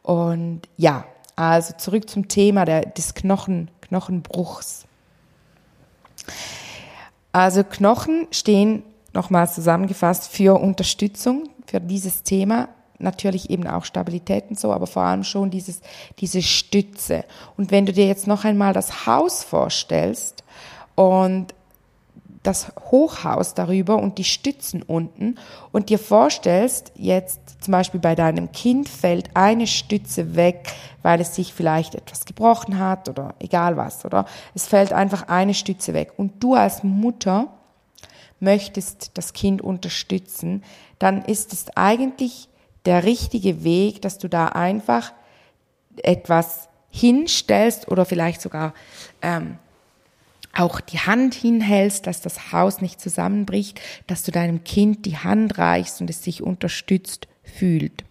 Und 0.04 0.62
ja, 0.78 1.06
also 1.36 1.74
zurück 1.76 2.08
zum 2.08 2.28
Thema 2.28 2.66
der, 2.66 2.86
des 2.86 3.16
Knochen, 3.16 3.72
Knochenbruchs. 3.82 4.86
Also 7.32 7.64
Knochen 7.64 8.28
stehen 8.30 8.84
nochmal 9.14 9.50
zusammengefasst 9.50 10.32
für 10.32 10.62
Unterstützung 10.62 11.50
für 11.66 11.82
dieses 11.82 12.22
Thema. 12.22 12.70
Natürlich 13.00 13.50
eben 13.50 13.66
auch 13.66 13.86
Stabilität 13.86 14.46
und 14.50 14.60
so, 14.60 14.72
aber 14.72 14.86
vor 14.86 15.02
allem 15.02 15.24
schon 15.24 15.50
dieses, 15.50 15.82
diese 16.20 16.44
Stütze. 16.44 17.26
Und 17.58 17.72
wenn 17.72 17.88
du 17.88 17.92
dir 17.94 18.06
jetzt 18.06 18.28
noch 18.28 18.46
einmal 18.46 18.74
das 18.74 19.08
Haus 19.08 19.44
vorstellst 19.44 20.44
und 20.94 21.56
das 22.48 22.72
Hochhaus 22.92 23.54
darüber 23.54 23.98
und 23.98 24.18
die 24.18 24.24
Stützen 24.24 24.82
unten 24.82 25.38
und 25.74 25.90
dir 25.90 26.00
vorstellst, 26.00 26.94
jetzt 26.96 27.62
zum 27.62 27.74
Beispiel 27.74 28.00
bei 28.00 28.16
deinem 28.16 28.54
Kind 28.54 28.88
fällt 28.88 29.30
eine 29.34 29.68
Stütze 29.68 30.36
weg, 30.36 30.74
weil 31.02 31.20
es 31.20 31.36
sich 31.36 31.54
vielleicht 31.54 31.94
etwas 31.94 32.24
gebrochen 32.24 32.80
hat 32.80 33.10
oder 33.10 33.36
egal 33.40 33.76
was, 33.76 34.06
oder? 34.06 34.26
Es 34.56 34.66
fällt 34.66 34.94
einfach 34.94 35.28
eine 35.28 35.54
Stütze 35.54 35.94
weg 35.94 36.14
und 36.16 36.42
du 36.42 36.54
als 36.54 36.84
Mutter 36.84 37.48
möchtest 38.40 39.12
das 39.16 39.34
Kind 39.34 39.62
unterstützen, 39.62 40.64
dann 41.00 41.26
ist 41.26 41.52
es 41.52 41.66
eigentlich 41.76 42.48
der 42.86 43.04
richtige 43.04 43.66
Weg, 43.66 44.02
dass 44.02 44.20
du 44.20 44.30
da 44.30 44.48
einfach 44.48 45.12
etwas 46.02 46.70
hinstellst 46.90 47.90
oder 47.90 48.06
vielleicht 48.06 48.42
sogar 48.42 48.74
ähm, 49.22 49.58
auch 50.60 50.80
die 50.80 51.00
Hand 51.00 51.34
hinhältst, 51.34 52.08
dass 52.08 52.22
das 52.22 52.52
Haus 52.52 52.82
nicht 52.82 53.00
zusammenbricht, 53.00 53.80
dass 54.08 54.24
du 54.24 54.32
deinem 54.32 54.64
Kind 54.64 55.06
die 55.06 55.18
Hand 55.18 55.58
reichst 55.58 56.02
und 56.02 56.10
es 56.10 56.24
sich 56.24 56.42
unterstützt 56.42 57.28
fühlt. 57.44 58.04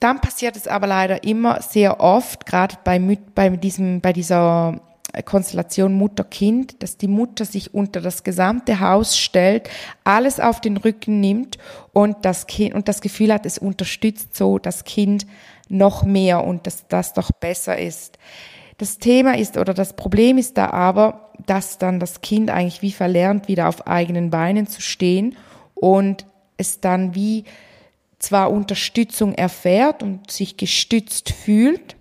Dann 0.00 0.20
passiert 0.20 0.56
es 0.56 0.68
aber 0.68 0.86
leider 0.86 1.24
immer 1.24 1.62
sehr 1.62 2.00
oft, 2.00 2.46
gerade 2.46 2.76
bei, 2.84 2.98
bei, 3.34 3.48
diesem, 3.50 4.00
bei 4.00 4.12
dieser 4.12 4.80
Konstellation 5.24 5.94
Mutter-Kind, 5.94 6.82
dass 6.82 6.98
die 6.98 7.08
Mutter 7.08 7.44
sich 7.44 7.72
unter 7.72 8.00
das 8.00 8.22
gesamte 8.22 8.80
Haus 8.80 9.16
stellt, 9.16 9.70
alles 10.04 10.40
auf 10.40 10.60
den 10.60 10.76
Rücken 10.76 11.20
nimmt 11.20 11.56
und 11.92 12.24
das 12.24 12.46
Kind 12.46 12.74
und 12.74 12.88
das 12.88 13.00
Gefühl 13.00 13.32
hat, 13.32 13.46
es 13.46 13.56
unterstützt 13.58 14.36
so 14.36 14.58
das 14.58 14.84
Kind 14.84 15.26
noch 15.68 16.04
mehr 16.04 16.44
und 16.44 16.66
dass 16.66 16.86
das 16.88 17.14
doch 17.14 17.32
besser 17.32 17.78
ist. 17.78 18.18
Das 18.78 18.98
Thema 18.98 19.36
ist 19.36 19.56
oder 19.56 19.72
das 19.72 19.94
Problem 19.94 20.38
ist 20.38 20.58
da 20.58 20.70
aber, 20.70 21.30
dass 21.46 21.78
dann 21.78 22.00
das 22.00 22.20
Kind 22.20 22.50
eigentlich 22.50 22.82
wie 22.82 22.92
verlernt, 22.92 23.48
wieder 23.48 23.68
auf 23.68 23.86
eigenen 23.86 24.30
Beinen 24.30 24.66
zu 24.66 24.82
stehen 24.82 25.36
und 25.74 26.26
es 26.56 26.80
dann 26.80 27.14
wie 27.14 27.44
zwar 28.18 28.50
Unterstützung 28.50 29.34
erfährt 29.34 30.02
und 30.02 30.30
sich 30.30 30.56
gestützt 30.56 31.30
fühlt, 31.30 31.96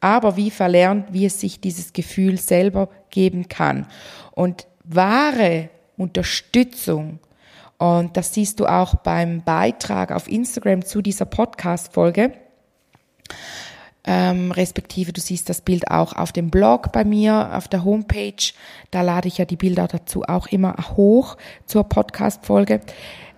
aber 0.00 0.36
wie 0.36 0.50
verlernt, 0.50 1.12
wie 1.12 1.26
es 1.26 1.40
sich 1.40 1.60
dieses 1.60 1.92
Gefühl 1.92 2.38
selber 2.38 2.88
geben 3.10 3.48
kann. 3.48 3.86
Und 4.32 4.66
wahre 4.84 5.68
Unterstützung, 5.96 7.18
und 7.78 8.16
das 8.16 8.34
siehst 8.34 8.60
du 8.60 8.66
auch 8.66 8.96
beim 8.96 9.42
Beitrag 9.42 10.12
auf 10.12 10.28
Instagram 10.28 10.84
zu 10.84 11.02
dieser 11.02 11.26
Podcast-Folge, 11.26 12.32
ähm, 14.10 14.52
respektive 14.52 15.12
du 15.12 15.20
siehst 15.20 15.50
das 15.50 15.60
Bild 15.60 15.90
auch 15.90 16.16
auf 16.16 16.32
dem 16.32 16.48
Blog 16.48 16.92
bei 16.92 17.04
mir, 17.04 17.50
auf 17.54 17.68
der 17.68 17.84
Homepage. 17.84 18.52
Da 18.90 19.02
lade 19.02 19.28
ich 19.28 19.36
ja 19.36 19.44
die 19.44 19.56
Bilder 19.56 19.86
dazu 19.86 20.22
auch 20.22 20.46
immer 20.46 20.74
hoch 20.96 21.36
zur 21.66 21.84
Podcast-Folge. 21.84 22.80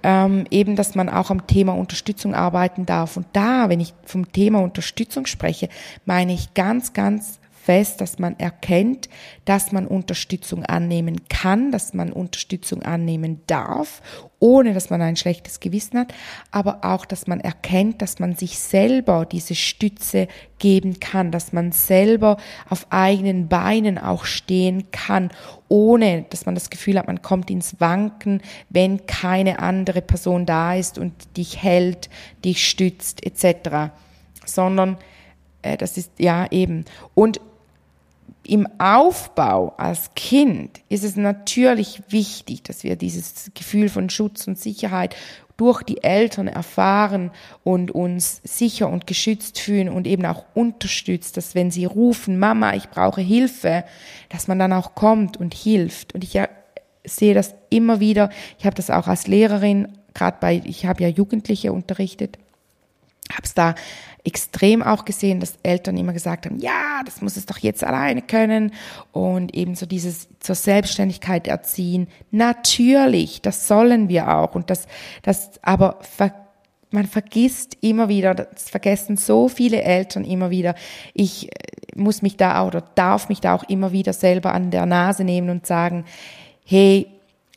Ähm, 0.04 0.46
eben, 0.50 0.76
dass 0.76 0.94
man 0.94 1.08
auch 1.08 1.30
am 1.30 1.48
Thema 1.48 1.72
Unterstützung 1.72 2.34
arbeiten 2.34 2.86
darf. 2.86 3.16
Und 3.16 3.26
da, 3.32 3.68
wenn 3.68 3.80
ich 3.80 3.92
vom 4.04 4.30
Thema 4.30 4.60
Unterstützung 4.60 5.26
spreche, 5.26 5.68
meine 6.06 6.32
ich 6.32 6.54
ganz, 6.54 6.92
ganz 6.92 7.39
fest, 7.62 8.00
dass 8.00 8.18
man 8.18 8.38
erkennt, 8.38 9.08
dass 9.44 9.70
man 9.70 9.86
Unterstützung 9.86 10.64
annehmen 10.64 11.28
kann, 11.28 11.70
dass 11.72 11.92
man 11.92 12.12
Unterstützung 12.12 12.82
annehmen 12.82 13.42
darf, 13.46 14.00
ohne 14.38 14.72
dass 14.72 14.88
man 14.88 15.02
ein 15.02 15.16
schlechtes 15.16 15.60
Gewissen 15.60 15.98
hat, 15.98 16.14
aber 16.50 16.80
auch, 16.82 17.04
dass 17.04 17.26
man 17.26 17.40
erkennt, 17.40 18.00
dass 18.00 18.18
man 18.18 18.34
sich 18.34 18.58
selber 18.58 19.26
diese 19.26 19.54
Stütze 19.54 20.26
geben 20.58 21.00
kann, 21.00 21.30
dass 21.30 21.52
man 21.52 21.72
selber 21.72 22.38
auf 22.68 22.86
eigenen 22.90 23.48
Beinen 23.48 23.98
auch 23.98 24.24
stehen 24.24 24.90
kann, 24.90 25.30
ohne 25.68 26.24
dass 26.30 26.46
man 26.46 26.54
das 26.54 26.70
Gefühl 26.70 26.98
hat, 26.98 27.06
man 27.06 27.22
kommt 27.22 27.50
ins 27.50 27.78
Wanken, 27.80 28.40
wenn 28.70 29.06
keine 29.06 29.58
andere 29.58 30.00
Person 30.00 30.46
da 30.46 30.74
ist 30.74 30.98
und 30.98 31.36
dich 31.36 31.62
hält, 31.62 32.08
dich 32.44 32.66
stützt 32.66 33.24
etc., 33.26 33.92
sondern 34.46 34.96
äh, 35.62 35.76
das 35.76 35.96
ist 35.96 36.12
ja 36.18 36.46
eben. 36.50 36.84
Und 37.14 37.40
im 38.47 38.66
Aufbau 38.78 39.75
als 39.76 40.14
Kind 40.14 40.80
ist 40.88 41.04
es 41.04 41.16
natürlich 41.16 42.02
wichtig, 42.09 42.62
dass 42.62 42.85
wir 42.85 42.97
dieses 42.97 43.50
Gefühl 43.54 43.88
von 43.88 44.11
Schutz 44.11 44.47
und 44.47 44.59
Sicherheit 44.59 45.14
durch 45.56 45.82
die 45.82 46.02
Eltern 46.02 46.49
erfahren 46.49 47.30
und 47.64 47.90
uns 47.90 48.40
sicher 48.44 48.88
und 48.88 49.06
geschützt 49.06 49.59
fühlen 49.59 49.90
und 49.90 50.06
eben 50.06 50.25
auch 50.25 50.47
unterstützt, 50.54 51.37
dass 51.37 51.54
wenn 51.54 51.70
sie 51.70 51.85
rufen, 51.85 52.38
Mama, 52.38 52.75
ich 52.75 52.88
brauche 52.88 53.20
Hilfe, 53.20 53.85
dass 54.30 54.49
man 54.49 54.59
dann 54.59 54.73
auch 54.73 54.94
kommt 54.94 55.37
und 55.37 55.52
hilft. 55.52 56.14
Und 56.14 56.25
ich 56.25 56.40
sehe 57.04 57.35
das 57.35 57.54
immer 57.68 58.00
wieder, 58.00 58.30
ich 58.59 58.64
habe 58.64 58.75
das 58.75 58.88
auch 58.88 59.06
als 59.06 59.26
Lehrerin, 59.26 59.99
gerade 60.14 60.38
bei, 60.40 60.62
ich 60.64 60.87
habe 60.87 61.02
ja 61.02 61.09
Jugendliche 61.09 61.75
unterrichtet, 61.75 62.38
habe 63.34 63.44
es 63.44 63.54
da 63.54 63.75
extrem 64.25 64.82
auch 64.82 65.04
gesehen, 65.04 65.40
dass 65.40 65.54
Eltern 65.62 65.96
immer 65.96 66.12
gesagt 66.12 66.46
haben, 66.46 66.58
ja, 66.58 67.02
das 67.04 67.22
muss 67.22 67.37
es 67.37 67.46
doch 67.46 67.58
jetzt 67.58 67.82
alleine 67.82 68.22
können 68.22 68.72
und 69.12 69.54
eben 69.54 69.75
so 69.75 69.87
dieses 69.87 70.28
zur 70.40 70.54
Selbstständigkeit 70.54 71.49
erziehen. 71.49 72.08
Natürlich, 72.30 73.40
das 73.40 73.66
sollen 73.66 74.08
wir 74.08 74.34
auch 74.34 74.54
und 74.54 74.70
das, 74.70 74.87
das, 75.22 75.52
aber 75.62 75.99
ver, 76.02 76.34
man 76.90 77.06
vergisst 77.06 77.78
immer 77.80 78.08
wieder, 78.08 78.34
das 78.34 78.68
vergessen 78.68 79.16
so 79.16 79.49
viele 79.49 79.82
Eltern 79.82 80.25
immer 80.25 80.50
wieder. 80.50 80.75
Ich 81.14 81.46
äh, 81.49 81.50
muss 81.94 82.22
mich 82.22 82.37
da 82.37 82.60
auch 82.60 82.68
oder 82.68 82.82
darf 82.94 83.28
mich 83.28 83.40
da 83.40 83.54
auch 83.54 83.64
immer 83.64 83.92
wieder 83.92 84.12
selber 84.12 84.52
an 84.52 84.70
der 84.70 84.87
Nase 84.87 85.25
nehmen 85.25 85.50
und 85.50 85.66
sagen, 85.66 86.04
hey, 86.64 87.06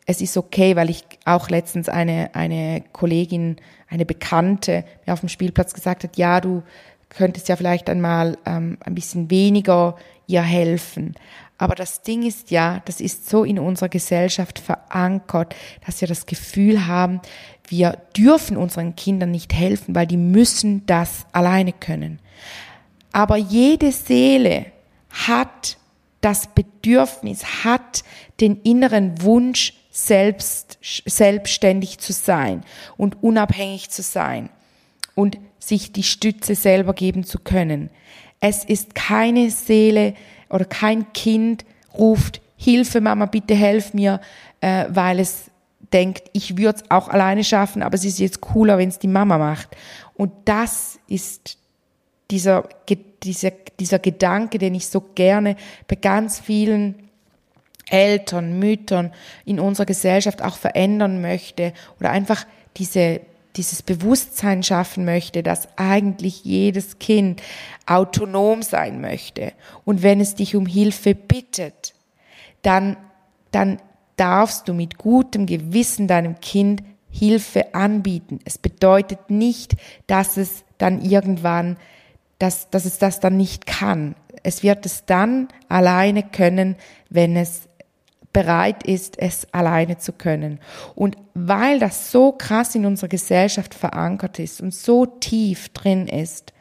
es 0.05 0.21
ist 0.21 0.37
okay, 0.37 0.75
weil 0.75 0.89
ich 0.89 1.03
auch 1.25 1.49
letztens 1.49 1.89
eine, 1.89 2.35
eine 2.35 2.83
Kollegin, 2.91 3.57
eine 3.93 4.05
Bekannte 4.05 4.83
mir 5.05 5.13
auf 5.13 5.19
dem 5.19 5.29
Spielplatz 5.29 5.73
gesagt 5.73 6.03
hat, 6.03 6.17
ja, 6.17 6.41
du 6.41 6.63
könntest 7.09 7.47
ja 7.47 7.55
vielleicht 7.55 7.89
einmal 7.89 8.37
ähm, 8.45 8.77
ein 8.83 8.95
bisschen 8.95 9.29
weniger 9.29 9.95
ihr 10.25 10.41
helfen. 10.41 11.13
Aber 11.57 11.75
das 11.75 12.01
Ding 12.01 12.23
ist 12.23 12.49
ja, 12.51 12.81
das 12.85 12.99
ist 12.99 13.29
so 13.29 13.43
in 13.43 13.59
unserer 13.59 13.89
Gesellschaft 13.89 14.59
verankert, 14.59 15.55
dass 15.85 16.01
wir 16.01 16.07
das 16.07 16.25
Gefühl 16.25 16.87
haben, 16.87 17.21
wir 17.67 17.99
dürfen 18.17 18.57
unseren 18.57 18.95
Kindern 18.95 19.31
nicht 19.31 19.53
helfen, 19.53 19.95
weil 19.95 20.07
die 20.07 20.17
müssen 20.17 20.85
das 20.87 21.25
alleine 21.31 21.71
können. 21.71 22.19
Aber 23.11 23.37
jede 23.37 23.91
Seele 23.91 24.65
hat 25.09 25.77
das 26.21 26.47
Bedürfnis, 26.47 27.63
hat 27.63 28.03
den 28.41 28.59
inneren 28.61 29.21
Wunsch, 29.21 29.73
selbst, 29.95 30.79
selbstständig 30.81 31.99
zu 31.99 32.13
sein 32.13 32.63
und 32.97 33.21
unabhängig 33.21 33.91
zu 33.91 34.01
sein 34.01 34.49
und 35.13 35.37
sich 35.59 35.93
die 35.93 36.03
Stütze 36.03 36.55
selber 36.55 36.93
geben 36.93 37.23
zu 37.23 37.37
können. 37.37 37.91
Es 38.39 38.65
ist 38.65 38.95
keine 38.95 39.51
Seele 39.51 40.15
oder 40.49 40.65
kein 40.65 41.13
Kind 41.13 41.63
ruft 41.97 42.41
Hilfe, 42.57 43.01
Mama, 43.01 43.25
bitte 43.27 43.53
helf 43.55 43.93
mir, 43.93 44.19
äh, 44.61 44.85
weil 44.89 45.19
es 45.19 45.51
denkt, 45.91 46.29
ich 46.33 46.57
würde 46.57 46.79
es 46.79 46.89
auch 46.89 47.09
alleine 47.09 47.43
schaffen, 47.43 47.83
aber 47.83 47.95
es 47.95 48.05
ist 48.05 48.19
jetzt 48.19 48.41
cooler, 48.41 48.77
wenn 48.77 48.89
es 48.89 48.99
die 48.99 49.07
Mama 49.07 49.37
macht. 49.37 49.75
Und 50.15 50.31
das 50.45 50.97
ist 51.07 51.57
dieser, 52.31 52.67
dieser, 53.21 53.51
dieser 53.79 53.99
Gedanke, 53.99 54.57
den 54.57 54.75
ich 54.75 54.87
so 54.87 55.01
gerne 55.13 55.55
bei 55.87 55.95
ganz 55.95 56.39
vielen 56.39 57.09
Eltern, 57.93 58.57
Müttern 58.57 59.13
in 59.45 59.59
unserer 59.59 59.85
Gesellschaft 59.85 60.41
auch 60.41 60.57
verändern 60.57 61.21
möchte 61.21 61.73
oder 61.99 62.09
einfach 62.09 62.45
diese, 62.77 63.21
dieses 63.55 63.83
Bewusstsein 63.83 64.63
schaffen 64.63 65.05
möchte, 65.05 65.43
dass 65.43 65.67
eigentlich 65.77 66.43
jedes 66.43 66.97
Kind 66.97 67.43
autonom 67.85 68.63
sein 68.63 68.99
möchte. 68.99 69.53
Und 69.85 70.01
wenn 70.01 70.19
es 70.19 70.33
dich 70.33 70.55
um 70.55 70.65
Hilfe 70.65 71.13
bittet, 71.13 71.93
dann, 72.63 72.97
dann 73.51 73.79
darfst 74.15 74.67
du 74.67 74.73
mit 74.73 74.97
gutem 74.97 75.45
Gewissen 75.45 76.07
deinem 76.07 76.39
Kind 76.39 76.81
Hilfe 77.11 77.75
anbieten. 77.75 78.39
Es 78.43 78.57
bedeutet 78.57 79.29
nicht, 79.29 79.75
dass 80.07 80.37
es 80.37 80.63
dann 80.79 80.99
irgendwann, 80.99 81.77
dass, 82.39 82.71
dass 82.71 82.85
es 82.85 82.97
das 82.97 83.19
dann 83.19 83.37
nicht 83.37 83.67
kann. 83.67 84.15
Es 84.41 84.63
wird 84.63 84.87
es 84.87 85.05
dann 85.05 85.47
alleine 85.69 86.23
können, 86.23 86.75
wenn 87.11 87.37
es 87.37 87.69
bereit 88.33 88.83
ist, 88.83 89.19
es 89.19 89.47
alleine 89.53 89.99
zu 89.99 90.11
können. 90.11 90.59
Und 90.95 91.17
weil 91.35 91.79
das 91.79 92.11
so 92.11 92.31
krass 92.31 92.75
in 92.75 92.85
unserer 92.85 93.09
Gesellschaft 93.09 93.73
verankert 93.75 94.39
ist 94.39 94.59
und 94.59 94.73
so 94.73 95.05
tief 95.05 95.69
drin 95.69 96.07
ist, 96.07 96.51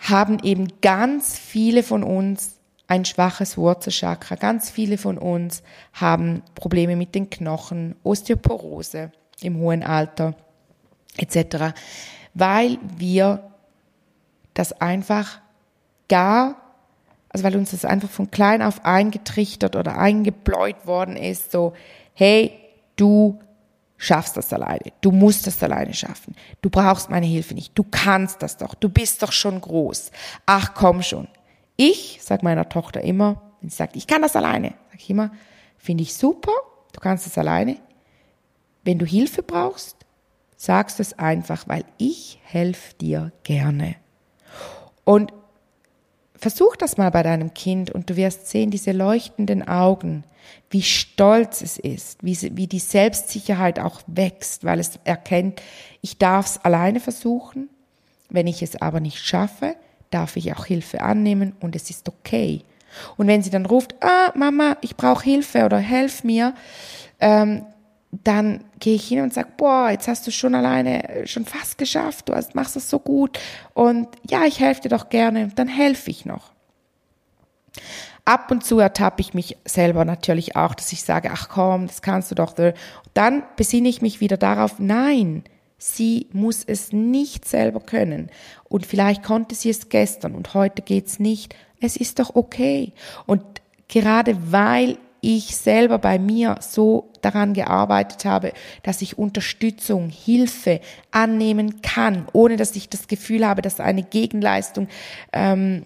haben 0.00 0.38
eben 0.42 0.68
ganz 0.80 1.38
viele 1.38 1.82
von 1.82 2.04
uns 2.04 2.56
ein 2.86 3.04
schwaches 3.04 3.56
Wurzelchakra. 3.56 4.34
Ganz 4.34 4.70
viele 4.70 4.98
von 4.98 5.16
uns 5.16 5.62
haben 5.92 6.42
Probleme 6.54 6.96
mit 6.96 7.14
den 7.14 7.30
Knochen, 7.30 7.96
Osteoporose 8.02 9.12
im 9.40 9.58
hohen 9.58 9.82
Alter 9.82 10.34
etc., 11.16 11.74
weil 12.34 12.78
wir 12.96 13.50
das 14.54 14.72
einfach 14.80 15.40
gar 16.08 16.69
also 17.30 17.44
weil 17.44 17.56
uns 17.56 17.70
das 17.70 17.84
einfach 17.84 18.10
von 18.10 18.30
klein 18.30 18.60
auf 18.60 18.84
eingetrichtert 18.84 19.76
oder 19.76 19.96
eingebläut 19.96 20.86
worden 20.86 21.16
ist, 21.16 21.52
so, 21.52 21.72
hey, 22.12 22.52
du 22.96 23.38
schaffst 23.96 24.36
das 24.36 24.52
alleine, 24.52 24.92
du 25.00 25.12
musst 25.12 25.46
das 25.46 25.62
alleine 25.62 25.94
schaffen, 25.94 26.34
du 26.62 26.70
brauchst 26.70 27.08
meine 27.10 27.26
Hilfe 27.26 27.54
nicht, 27.54 27.72
du 27.78 27.84
kannst 27.84 28.42
das 28.42 28.56
doch, 28.56 28.74
du 28.74 28.88
bist 28.88 29.22
doch 29.22 29.32
schon 29.32 29.60
groß, 29.60 30.10
ach 30.46 30.74
komm 30.74 31.02
schon. 31.02 31.28
Ich 31.76 32.18
sag 32.22 32.42
meiner 32.42 32.68
Tochter 32.68 33.00
immer, 33.02 33.40
wenn 33.60 33.70
sie 33.70 33.76
sagt, 33.76 33.96
ich 33.96 34.06
kann 34.06 34.22
das 34.22 34.36
alleine, 34.36 34.74
sag 34.90 35.00
ich 35.00 35.10
immer, 35.10 35.30
finde 35.78 36.02
ich 36.02 36.14
super, 36.14 36.52
du 36.92 37.00
kannst 37.00 37.26
das 37.26 37.38
alleine. 37.38 37.76
Wenn 38.82 38.98
du 38.98 39.06
Hilfe 39.06 39.42
brauchst, 39.42 39.96
sagst 40.56 40.98
du 40.98 41.02
es 41.02 41.18
einfach, 41.18 41.68
weil 41.68 41.84
ich 41.98 42.40
helfe 42.42 42.94
dir 42.94 43.32
gerne. 43.44 43.96
Und 45.04 45.32
Versuch 46.40 46.76
das 46.76 46.96
mal 46.96 47.10
bei 47.10 47.22
deinem 47.22 47.52
Kind 47.52 47.90
und 47.90 48.08
du 48.08 48.16
wirst 48.16 48.48
sehen, 48.48 48.70
diese 48.70 48.92
leuchtenden 48.92 49.68
Augen, 49.68 50.24
wie 50.70 50.82
stolz 50.82 51.60
es 51.60 51.78
ist, 51.78 52.22
wie, 52.22 52.56
wie 52.56 52.66
die 52.66 52.78
Selbstsicherheit 52.78 53.78
auch 53.78 54.00
wächst, 54.06 54.64
weil 54.64 54.80
es 54.80 54.98
erkennt, 55.04 55.60
ich 56.00 56.16
darf 56.16 56.46
es 56.46 56.64
alleine 56.64 57.00
versuchen, 57.00 57.68
wenn 58.30 58.46
ich 58.46 58.62
es 58.62 58.80
aber 58.80 59.00
nicht 59.00 59.18
schaffe, 59.18 59.76
darf 60.10 60.36
ich 60.36 60.54
auch 60.54 60.64
Hilfe 60.64 61.02
annehmen 61.02 61.54
und 61.60 61.76
es 61.76 61.90
ist 61.90 62.08
okay. 62.08 62.64
Und 63.18 63.26
wenn 63.26 63.42
sie 63.42 63.50
dann 63.50 63.66
ruft, 63.66 63.94
ah, 64.02 64.32
Mama, 64.34 64.76
ich 64.80 64.96
brauche 64.96 65.24
Hilfe 65.24 65.64
oder 65.64 65.78
helf 65.78 66.24
mir, 66.24 66.54
ähm, 67.20 67.66
dann 68.12 68.64
gehe 68.80 68.96
ich 68.96 69.06
hin 69.06 69.20
und 69.20 69.32
sage, 69.32 69.50
boah, 69.56 69.90
jetzt 69.90 70.08
hast 70.08 70.26
du 70.26 70.30
schon 70.30 70.54
alleine, 70.54 71.08
äh, 71.08 71.26
schon 71.26 71.44
fast 71.44 71.78
geschafft, 71.78 72.28
du 72.28 72.34
hast, 72.34 72.54
machst 72.54 72.76
das 72.76 72.90
so 72.90 72.98
gut 72.98 73.38
und 73.74 74.08
ja, 74.28 74.44
ich 74.44 74.60
helfe 74.60 74.82
dir 74.82 74.88
doch 74.88 75.08
gerne, 75.08 75.48
dann 75.54 75.68
helfe 75.68 76.10
ich 76.10 76.24
noch. 76.24 76.52
Ab 78.24 78.50
und 78.50 78.64
zu 78.64 78.78
ertappe 78.78 79.22
ich 79.22 79.32
mich 79.34 79.56
selber 79.64 80.04
natürlich 80.04 80.56
auch, 80.56 80.74
dass 80.74 80.92
ich 80.92 81.02
sage, 81.02 81.30
ach 81.32 81.48
komm, 81.48 81.86
das 81.86 82.02
kannst 82.02 82.30
du 82.30 82.34
doch. 82.34 82.54
Dann 83.14 83.42
besinne 83.56 83.88
ich 83.88 84.02
mich 84.02 84.20
wieder 84.20 84.36
darauf, 84.36 84.78
nein, 84.78 85.44
sie 85.78 86.28
muss 86.32 86.62
es 86.64 86.92
nicht 86.92 87.48
selber 87.48 87.80
können. 87.80 88.30
Und 88.68 88.86
vielleicht 88.86 89.22
konnte 89.22 89.54
sie 89.54 89.70
es 89.70 89.88
gestern 89.88 90.34
und 90.34 90.52
heute 90.54 90.82
geht's 90.82 91.18
nicht. 91.18 91.56
Es 91.80 91.96
ist 91.96 92.18
doch 92.18 92.34
okay. 92.34 92.92
Und 93.26 93.42
gerade 93.88 94.36
weil 94.52 94.98
ich 95.20 95.56
selber 95.56 95.98
bei 95.98 96.18
mir 96.18 96.56
so 96.60 97.10
daran 97.22 97.54
gearbeitet 97.54 98.24
habe, 98.24 98.52
dass 98.82 99.02
ich 99.02 99.18
Unterstützung, 99.18 100.08
Hilfe 100.08 100.80
annehmen 101.10 101.82
kann, 101.82 102.26
ohne 102.32 102.56
dass 102.56 102.76
ich 102.76 102.88
das 102.88 103.08
Gefühl 103.08 103.46
habe, 103.46 103.62
dass 103.62 103.80
eine 103.80 104.02
Gegenleistung 104.02 104.88
ähm, 105.32 105.84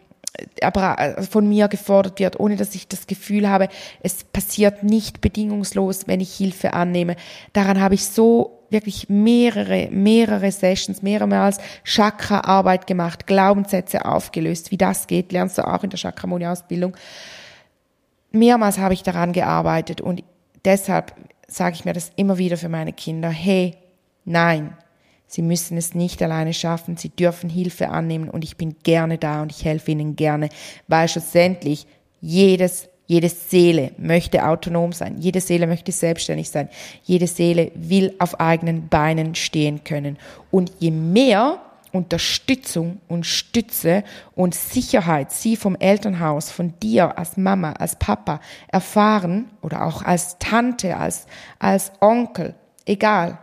äh, 0.60 1.22
von 1.22 1.48
mir 1.48 1.68
gefordert 1.68 2.18
wird, 2.18 2.40
ohne 2.40 2.56
dass 2.56 2.74
ich 2.74 2.88
das 2.88 3.06
Gefühl 3.06 3.48
habe, 3.48 3.68
es 4.02 4.24
passiert 4.24 4.82
nicht 4.82 5.20
bedingungslos, 5.20 6.08
wenn 6.08 6.20
ich 6.20 6.34
Hilfe 6.34 6.72
annehme. 6.72 7.16
Daran 7.52 7.80
habe 7.80 7.94
ich 7.94 8.04
so 8.06 8.58
wirklich 8.70 9.08
mehrere, 9.08 9.88
mehrere 9.92 10.50
Sessions, 10.50 11.02
mehrmals 11.02 11.58
Chakra-Arbeit 11.84 12.88
gemacht, 12.88 13.28
Glaubenssätze 13.28 14.04
aufgelöst. 14.04 14.72
Wie 14.72 14.76
das 14.76 15.06
geht, 15.06 15.30
lernst 15.30 15.58
du 15.58 15.66
auch 15.66 15.84
in 15.84 15.90
der 15.90 15.98
Chakramoni-Ausbildung 15.98 16.96
mehrmals 18.34 18.78
habe 18.78 18.94
ich 18.94 19.02
daran 19.02 19.32
gearbeitet 19.32 20.00
und 20.00 20.22
deshalb 20.64 21.14
sage 21.46 21.74
ich 21.74 21.84
mir 21.84 21.92
das 21.92 22.12
immer 22.16 22.38
wieder 22.38 22.56
für 22.56 22.68
meine 22.68 22.92
Kinder. 22.92 23.30
Hey, 23.30 23.76
nein, 24.24 24.76
sie 25.26 25.42
müssen 25.42 25.76
es 25.76 25.94
nicht 25.94 26.22
alleine 26.22 26.52
schaffen, 26.52 26.96
sie 26.96 27.10
dürfen 27.10 27.50
Hilfe 27.50 27.88
annehmen 27.88 28.28
und 28.28 28.44
ich 28.44 28.56
bin 28.56 28.76
gerne 28.82 29.18
da 29.18 29.42
und 29.42 29.52
ich 29.52 29.64
helfe 29.64 29.92
ihnen 29.92 30.16
gerne, 30.16 30.48
weil 30.88 31.08
schlussendlich 31.08 31.86
jedes 32.20 32.88
jede 33.06 33.28
Seele 33.28 33.92
möchte 33.98 34.46
autonom 34.46 34.92
sein, 34.92 35.18
jede 35.18 35.40
Seele 35.40 35.66
möchte 35.66 35.92
selbstständig 35.92 36.48
sein, 36.48 36.68
jede 37.02 37.26
Seele 37.26 37.70
will 37.74 38.14
auf 38.18 38.40
eigenen 38.40 38.88
Beinen 38.88 39.34
stehen 39.34 39.84
können. 39.84 40.16
Und 40.50 40.72
je 40.78 40.90
mehr 40.90 41.60
Unterstützung 41.94 43.00
und 43.06 43.24
Stütze 43.24 44.02
und 44.34 44.54
Sicherheit 44.54 45.30
sie 45.30 45.56
vom 45.56 45.76
Elternhaus, 45.76 46.50
von 46.50 46.74
dir 46.80 47.16
als 47.16 47.36
Mama, 47.36 47.72
als 47.74 47.96
Papa 47.96 48.40
erfahren 48.66 49.48
oder 49.62 49.86
auch 49.86 50.02
als 50.02 50.36
Tante, 50.40 50.96
als, 50.96 51.26
als 51.60 51.92
Onkel, 52.00 52.56
egal. 52.84 53.38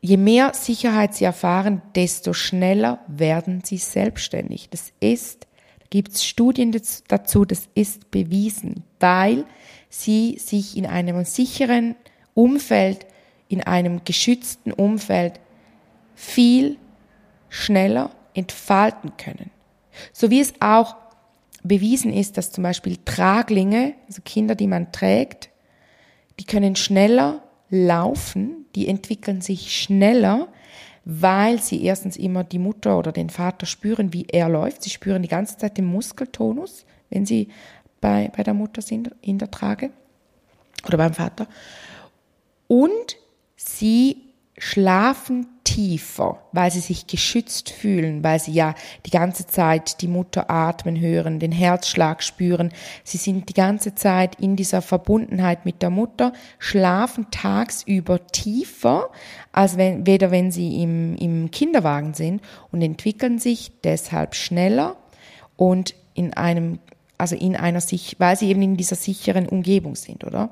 Je 0.00 0.16
mehr 0.16 0.54
Sicherheit 0.54 1.14
sie 1.14 1.24
erfahren, 1.24 1.82
desto 1.96 2.32
schneller 2.32 3.00
werden 3.08 3.62
sie 3.64 3.78
selbstständig. 3.78 4.68
Das 4.70 4.92
ist, 5.00 5.48
da 5.80 5.86
gibt 5.90 6.12
es 6.12 6.24
Studien 6.24 6.80
dazu, 7.08 7.44
das 7.44 7.68
ist 7.74 8.12
bewiesen, 8.12 8.84
weil 9.00 9.46
sie 9.88 10.38
sich 10.38 10.76
in 10.76 10.86
einem 10.86 11.24
sicheren 11.24 11.96
Umfeld, 12.34 13.06
in 13.48 13.62
einem 13.62 14.04
geschützten 14.04 14.72
Umfeld 14.72 15.40
viel 16.14 16.76
schneller 17.48 18.10
entfalten 18.34 19.16
können. 19.16 19.50
So 20.12 20.30
wie 20.30 20.40
es 20.40 20.54
auch 20.60 20.96
bewiesen 21.62 22.12
ist, 22.12 22.36
dass 22.36 22.52
zum 22.52 22.62
Beispiel 22.62 22.98
Traglinge, 23.04 23.94
also 24.06 24.22
Kinder, 24.24 24.54
die 24.54 24.66
man 24.66 24.92
trägt, 24.92 25.50
die 26.38 26.44
können 26.44 26.76
schneller 26.76 27.42
laufen, 27.70 28.66
die 28.74 28.88
entwickeln 28.88 29.40
sich 29.40 29.80
schneller, 29.80 30.48
weil 31.04 31.60
sie 31.60 31.82
erstens 31.82 32.16
immer 32.16 32.44
die 32.44 32.58
Mutter 32.58 32.98
oder 32.98 33.12
den 33.12 33.30
Vater 33.30 33.66
spüren, 33.66 34.12
wie 34.12 34.26
er 34.28 34.48
läuft. 34.48 34.82
Sie 34.82 34.90
spüren 34.90 35.22
die 35.22 35.28
ganze 35.28 35.56
Zeit 35.58 35.76
den 35.76 35.84
Muskeltonus, 35.84 36.86
wenn 37.10 37.26
sie 37.26 37.48
bei, 38.00 38.30
bei 38.36 38.42
der 38.42 38.54
Mutter 38.54 38.82
sind, 38.82 39.10
in 39.20 39.38
der 39.38 39.50
Trage 39.50 39.90
oder 40.86 40.98
beim 40.98 41.14
Vater. 41.14 41.46
Und 42.66 43.16
sie 43.56 44.22
schlafen 44.58 45.46
tiefer, 45.74 46.38
weil 46.52 46.70
sie 46.70 46.78
sich 46.78 47.08
geschützt 47.08 47.70
fühlen, 47.70 48.22
weil 48.22 48.38
sie 48.38 48.52
ja 48.52 48.76
die 49.06 49.10
ganze 49.10 49.48
Zeit 49.48 50.02
die 50.02 50.08
Mutter 50.08 50.48
atmen 50.48 51.00
hören, 51.00 51.40
den 51.40 51.50
Herzschlag 51.50 52.22
spüren. 52.22 52.72
Sie 53.02 53.18
sind 53.18 53.48
die 53.48 53.54
ganze 53.54 53.96
Zeit 53.96 54.36
in 54.40 54.54
dieser 54.54 54.82
Verbundenheit 54.82 55.64
mit 55.64 55.82
der 55.82 55.90
Mutter, 55.90 56.32
schlafen 56.60 57.26
tagsüber 57.32 58.24
tiefer, 58.28 59.10
als 59.50 59.76
wenn, 59.76 60.06
weder 60.06 60.30
wenn 60.30 60.52
sie 60.52 60.80
im, 60.80 61.16
im 61.16 61.50
Kinderwagen 61.50 62.14
sind 62.14 62.40
und 62.70 62.80
entwickeln 62.80 63.40
sich 63.40 63.72
deshalb 63.82 64.36
schneller 64.36 64.96
und 65.56 65.96
in 66.14 66.34
einem 66.34 66.78
also 67.18 67.36
in 67.36 67.56
einer 67.56 67.80
sich, 67.80 68.16
weil 68.18 68.36
sie 68.36 68.48
eben 68.48 68.62
in 68.62 68.76
dieser 68.76 68.96
sicheren 68.96 69.48
Umgebung 69.48 69.94
sind, 69.94 70.24
oder? 70.24 70.50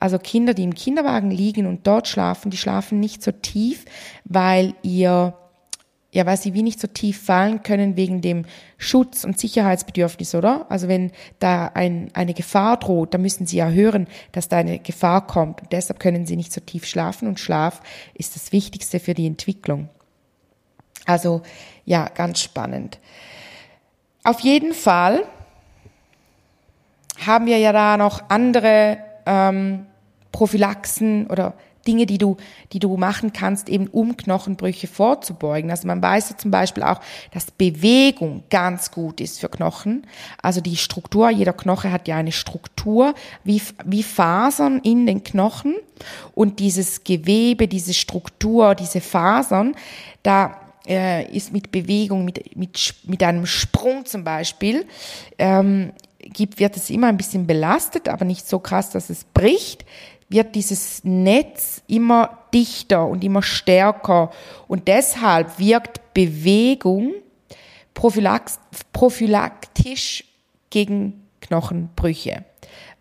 Also 0.00 0.18
Kinder, 0.18 0.54
die 0.54 0.64
im 0.64 0.74
Kinderwagen 0.74 1.30
liegen 1.30 1.66
und 1.66 1.86
dort 1.86 2.08
schlafen, 2.08 2.50
die 2.50 2.56
schlafen 2.56 3.00
nicht 3.00 3.22
so 3.22 3.32
tief, 3.32 3.84
weil 4.24 4.74
ihr 4.82 5.34
ja, 6.10 6.24
weil 6.24 6.38
sie 6.38 6.54
wie 6.54 6.62
nicht 6.62 6.80
so 6.80 6.86
tief 6.86 7.20
fallen 7.22 7.62
können 7.62 7.96
wegen 7.96 8.22
dem 8.22 8.46
Schutz- 8.78 9.24
und 9.24 9.38
Sicherheitsbedürfnis, 9.38 10.34
oder? 10.34 10.64
Also 10.70 10.88
wenn 10.88 11.12
da 11.38 11.66
ein, 11.74 12.10
eine 12.14 12.32
Gefahr 12.32 12.78
droht, 12.78 13.12
dann 13.12 13.20
müssen 13.20 13.46
sie 13.46 13.58
ja 13.58 13.68
hören, 13.68 14.06
dass 14.32 14.48
da 14.48 14.56
eine 14.56 14.78
Gefahr 14.78 15.26
kommt. 15.26 15.60
Und 15.60 15.72
deshalb 15.72 16.00
können 16.00 16.24
sie 16.24 16.36
nicht 16.36 16.52
so 16.52 16.62
tief 16.62 16.86
schlafen 16.86 17.28
und 17.28 17.38
Schlaf 17.38 17.82
ist 18.14 18.36
das 18.36 18.52
Wichtigste 18.52 19.00
für 19.00 19.12
die 19.12 19.26
Entwicklung. 19.26 19.90
Also 21.04 21.42
ja, 21.84 22.08
ganz 22.08 22.40
spannend. 22.40 22.98
Auf 24.24 24.40
jeden 24.40 24.72
Fall 24.72 25.24
haben 27.26 27.46
wir 27.46 27.58
ja 27.58 27.72
da 27.72 27.96
noch 27.96 28.22
andere 28.28 28.98
ähm, 29.26 29.86
Prophylaxen 30.32 31.26
oder 31.26 31.54
Dinge, 31.88 32.04
die 32.04 32.18
du, 32.18 32.36
die 32.72 32.78
du 32.78 32.96
machen 32.96 33.32
kannst, 33.32 33.68
eben 33.68 33.86
um 33.86 34.16
Knochenbrüche 34.16 34.86
vorzubeugen. 34.86 35.70
Also 35.70 35.86
man 35.86 36.02
weiß 36.02 36.30
ja 36.30 36.36
zum 36.36 36.50
Beispiel 36.50 36.82
auch, 36.82 37.00
dass 37.32 37.50
Bewegung 37.50 38.44
ganz 38.50 38.90
gut 38.90 39.20
ist 39.20 39.40
für 39.40 39.48
Knochen. 39.48 40.06
Also 40.42 40.60
die 40.60 40.76
Struktur, 40.76 41.30
jeder 41.30 41.54
Knoche 41.54 41.90
hat 41.90 42.06
ja 42.06 42.16
eine 42.16 42.32
Struktur 42.32 43.14
wie, 43.42 43.62
wie 43.84 44.02
Fasern 44.02 44.80
in 44.82 45.06
den 45.06 45.24
Knochen. 45.24 45.76
Und 46.34 46.60
dieses 46.60 47.04
Gewebe, 47.04 47.66
diese 47.68 47.94
Struktur, 47.94 48.74
diese 48.74 49.00
Fasern, 49.00 49.74
da 50.22 50.60
äh, 50.86 51.24
ist 51.34 51.52
mit 51.52 51.72
Bewegung, 51.72 52.24
mit, 52.24 52.54
mit, 52.56 52.94
mit 53.04 53.22
einem 53.22 53.46
Sprung 53.46 54.04
zum 54.04 54.24
Beispiel, 54.24 54.84
ähm, 55.38 55.92
gibt, 56.32 56.60
wird 56.60 56.76
es 56.76 56.90
immer 56.90 57.08
ein 57.08 57.16
bisschen 57.16 57.46
belastet, 57.46 58.08
aber 58.08 58.24
nicht 58.24 58.48
so 58.48 58.58
krass, 58.58 58.90
dass 58.90 59.10
es 59.10 59.24
bricht 59.24 59.84
wird 60.28 60.54
dieses 60.54 61.02
Netz 61.04 61.82
immer 61.86 62.38
dichter 62.52 63.06
und 63.06 63.24
immer 63.24 63.42
stärker. 63.42 64.30
Und 64.66 64.88
deshalb 64.88 65.58
wirkt 65.58 66.14
Bewegung 66.14 67.12
prophylaktisch 67.94 70.24
gegen 70.70 71.22
Knochenbrüche, 71.40 72.44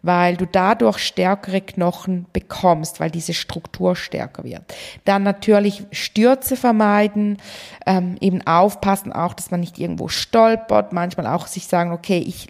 weil 0.02 0.38
du 0.38 0.48
dadurch 0.48 1.00
stärkere 1.00 1.62
Knochen 1.62 2.26
bekommst, 2.32 3.00
weil 3.00 3.12
diese 3.12 3.34
Struktur 3.34 3.96
stärker 3.96 4.44
wird. 4.44 4.62
Dann 5.06 5.24
natürlich 5.24 5.84
Stürze 5.92 6.56
vermeiden, 6.56 7.38
ähm, 7.86 8.16
eben 8.22 8.46
aufpassen 8.48 9.12
auch, 9.12 9.34
dass 9.34 9.52
man 9.52 9.60
nicht 9.60 9.80
irgendwo 9.80 10.08
stolpert, 10.08 10.94
manchmal 10.94 11.28
auch 11.28 11.48
sich 11.48 11.68
sagen, 11.68 11.92
okay, 11.92 12.20
ich 12.20 12.48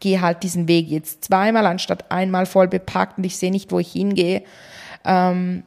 gehe 0.00 0.20
halt 0.20 0.42
diesen 0.42 0.68
Weg 0.68 0.88
jetzt 0.88 1.24
zweimal 1.24 1.66
anstatt 1.66 2.10
einmal 2.10 2.46
voll 2.46 2.68
bepackt 2.68 3.18
und 3.18 3.24
ich 3.24 3.38
sehe 3.38 3.50
nicht, 3.50 3.72
wo 3.72 3.78
ich 3.78 3.92
hingehe. 3.92 4.42
Ähm, 5.04 5.64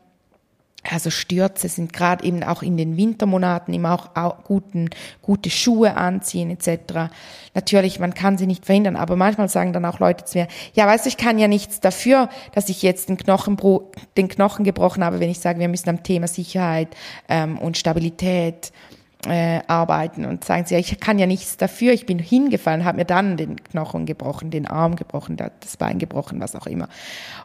also 0.90 1.10
Stürze 1.10 1.68
sind 1.68 1.92
gerade 1.92 2.24
eben 2.24 2.44
auch 2.44 2.62
in 2.64 2.78
den 2.78 2.98
Wintermonaten 2.98 3.74
immer 3.74 3.94
auch, 3.94 4.16
auch 4.16 4.44
guten, 4.44 4.90
gute 5.22 5.50
Schuhe 5.50 5.98
anziehen 5.98 6.50
etc. 6.50 7.12
Natürlich, 7.54 8.00
man 8.00 8.14
kann 8.14 8.38
sie 8.38 8.48
nicht 8.48 8.66
verhindern, 8.66 8.96
aber 8.96 9.16
manchmal 9.16 9.50
sagen 9.50 9.74
dann 9.74 9.86
auch 9.86 10.00
Leute 10.00 10.26
zu 10.26 10.38
mir, 10.38 10.48
ja, 10.74 10.88
weißt 10.88 11.06
du, 11.06 11.10
ich 11.10 11.18
kann 11.18 11.40
ja 11.40 11.48
nichts 11.48 11.80
dafür, 11.80 12.30
dass 12.54 12.70
ich 12.70 12.82
jetzt 12.84 13.10
den 13.10 13.18
Knochen, 13.18 13.58
den 14.16 14.28
Knochen 14.28 14.64
gebrochen 14.64 15.04
habe, 15.04 15.20
wenn 15.20 15.30
ich 15.30 15.40
sage, 15.40 15.60
wir 15.60 15.68
müssen 15.68 15.90
am 15.90 16.04
Thema 16.04 16.28
Sicherheit 16.28 16.96
ähm, 17.28 17.58
und 17.58 17.78
Stabilität 17.78 18.72
äh, 19.26 19.62
arbeiten 19.68 20.26
und 20.26 20.44
sagen 20.44 20.66
sie, 20.66 20.76
ja, 20.76 20.80
ich 20.80 21.00
kann 21.00 21.18
ja 21.18 21.26
nichts 21.26 21.58
dafür, 21.58 21.94
ich 21.94 22.06
bin 22.06 22.20
hingefallen, 22.20 22.86
habe 22.86 22.98
mir 22.98 23.06
dann 23.06 23.38
den 23.38 23.62
Knochen 23.64 24.06
gebrochen, 24.06 24.52
den 24.52 24.68
Arm 24.68 24.96
gebrochen, 24.96 25.38
das 25.38 25.78
Bein 25.78 25.98
gebrochen, 25.98 26.40
was 26.40 26.56
auch 26.56 26.68
immer. 26.68 26.88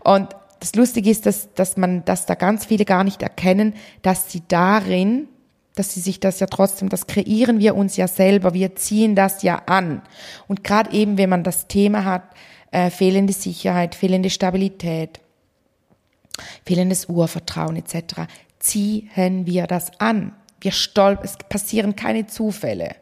Und 0.05 0.29
das 0.61 0.75
Lustige 0.75 1.11
ist, 1.11 1.27
dass, 1.27 1.53
dass 1.55 1.77
man, 1.77 2.05
dass 2.05 2.27
da 2.27 2.35
ganz 2.35 2.67
viele 2.67 2.85
gar 2.85 3.05
nicht 3.05 3.23
erkennen, 3.23 3.75
dass 4.03 4.31
sie 4.31 4.43
darin, 4.47 5.29
dass 5.75 5.95
sie 5.95 6.01
sich 6.01 6.21
das 6.21 6.39
ja 6.41 6.47
trotzdem, 6.47 6.89
das 6.89 7.07
kreieren 7.07 7.59
wir 7.59 7.75
uns 7.75 7.97
ja 7.97 8.07
selber, 8.07 8.55
wir 8.55 8.77
ziehen 8.77 9.17
das 9.17 9.43
ja 9.43 9.63
an. 9.67 10.03
Und 10.47 10.63
gerade 10.63 10.93
eben, 10.93 11.19
wenn 11.19 11.31
man 11.31 11.43
das 11.43 11.67
Thema 11.67 12.05
hat, 12.05 12.23
äh, 12.71 12.91
fehlende 12.91 13.33
Sicherheit, 13.33 13.95
fehlende 13.95 14.31
Stabilität, 14.31 15.21
fehlendes 16.65 17.07
Urvertrauen 17.07 17.77
etc., 17.77 18.29
ziehen 18.59 19.47
wir 19.47 19.67
das 19.67 19.99
an. 19.99 20.33
Wir 20.63 20.73
stolpern, 20.73 21.25
es 21.25 21.37
passieren 21.49 21.97
keine 21.97 22.27
Zufälle. 22.27 22.97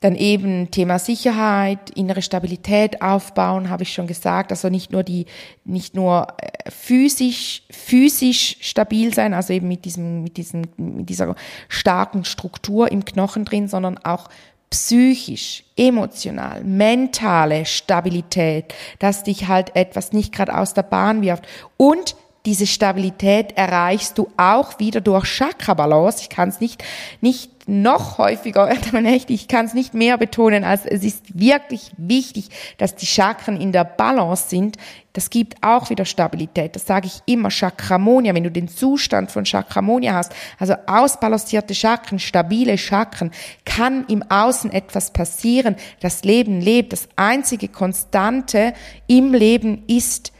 Dann 0.00 0.14
eben 0.14 0.70
Thema 0.70 0.98
Sicherheit, 0.98 1.90
innere 1.90 2.22
Stabilität 2.22 3.02
aufbauen, 3.02 3.68
habe 3.68 3.82
ich 3.82 3.92
schon 3.92 4.06
gesagt. 4.06 4.50
Also 4.50 4.70
nicht 4.70 4.92
nur 4.92 5.02
die, 5.02 5.26
nicht 5.64 5.94
nur 5.94 6.28
äh, 6.38 6.70
physisch, 6.70 7.64
physisch 7.70 8.56
stabil 8.60 9.12
sein, 9.12 9.34
also 9.34 9.52
eben 9.52 9.68
mit 9.68 9.84
diesem, 9.84 10.22
mit 10.22 10.38
diesem, 10.38 10.62
mit 10.78 11.10
dieser 11.10 11.34
starken 11.68 12.24
Struktur 12.24 12.90
im 12.90 13.04
Knochen 13.04 13.44
drin, 13.44 13.68
sondern 13.68 13.98
auch 13.98 14.30
psychisch, 14.70 15.64
emotional, 15.76 16.64
mentale 16.64 17.66
Stabilität, 17.66 18.72
dass 19.00 19.24
dich 19.24 19.48
halt 19.48 19.76
etwas 19.76 20.12
nicht 20.12 20.32
gerade 20.32 20.56
aus 20.56 20.72
der 20.72 20.84
Bahn 20.84 21.20
wirft 21.20 21.46
und 21.76 22.16
diese 22.46 22.66
Stabilität 22.66 23.52
erreichst 23.56 24.16
du 24.16 24.28
auch 24.38 24.78
wieder 24.78 25.02
durch 25.02 25.26
Chakra-Balance. 25.26 26.22
Ich 26.22 26.30
kann 26.30 26.48
es 26.48 26.58
nicht, 26.58 26.82
nicht 27.20 27.68
noch 27.68 28.16
häufiger, 28.16 28.70
ich 29.28 29.46
kann 29.46 29.66
es 29.66 29.74
nicht 29.74 29.92
mehr 29.92 30.16
betonen, 30.16 30.64
als 30.64 30.86
es 30.86 31.04
ist 31.04 31.38
wirklich 31.38 31.92
wichtig, 31.98 32.48
dass 32.78 32.96
die 32.96 33.06
Chakren 33.06 33.60
in 33.60 33.72
der 33.72 33.84
Balance 33.84 34.48
sind. 34.48 34.78
Das 35.12 35.28
gibt 35.28 35.62
auch 35.62 35.90
wieder 35.90 36.06
Stabilität. 36.06 36.76
Das 36.76 36.86
sage 36.86 37.08
ich 37.08 37.20
immer, 37.26 37.50
Chakramonia, 37.50 38.34
wenn 38.34 38.44
du 38.44 38.50
den 38.50 38.68
Zustand 38.68 39.30
von 39.30 39.44
Chakramonia 39.44 40.14
hast, 40.14 40.32
also 40.58 40.74
ausbalancierte 40.86 41.74
Chakren, 41.74 42.18
stabile 42.18 42.78
Chakren, 42.78 43.32
kann 43.66 44.06
im 44.06 44.22
Außen 44.22 44.72
etwas 44.72 45.12
passieren. 45.12 45.76
Das 46.00 46.24
Leben 46.24 46.60
lebt. 46.60 46.94
Das 46.94 47.08
einzige 47.16 47.68
Konstante 47.68 48.72
im 49.06 49.34
Leben 49.34 49.82
ist 49.86 50.32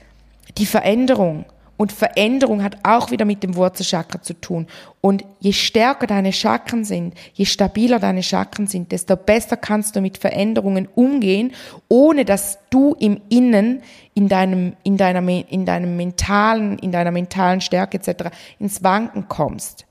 die 0.56 0.66
Veränderung. 0.66 1.44
Und 1.80 1.92
Veränderung 1.92 2.62
hat 2.62 2.76
auch 2.82 3.10
wieder 3.10 3.24
mit 3.24 3.42
dem 3.42 3.56
Wurzelchakra 3.56 4.20
zu 4.20 4.34
tun. 4.34 4.66
Und 5.00 5.24
je 5.38 5.54
stärker 5.54 6.06
deine 6.06 6.30
Chakren 6.30 6.84
sind, 6.84 7.14
je 7.32 7.46
stabiler 7.46 7.98
deine 7.98 8.22
Chakren 8.22 8.66
sind, 8.66 8.92
desto 8.92 9.16
besser 9.16 9.56
kannst 9.56 9.96
du 9.96 10.02
mit 10.02 10.18
Veränderungen 10.18 10.90
umgehen, 10.94 11.52
ohne 11.88 12.26
dass 12.26 12.58
du 12.68 12.94
im 12.98 13.22
Innen, 13.30 13.80
in 14.12 14.28
deinem, 14.28 14.74
in 14.82 14.98
deiner, 14.98 15.26
in 15.26 15.64
deinem 15.64 15.96
mentalen, 15.96 16.78
in 16.80 16.92
deiner 16.92 17.12
mentalen 17.12 17.62
Stärke 17.62 17.96
etc. 17.96 18.24
ins 18.58 18.84
Wanken 18.84 19.28
kommst. 19.28 19.86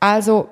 Also 0.00 0.48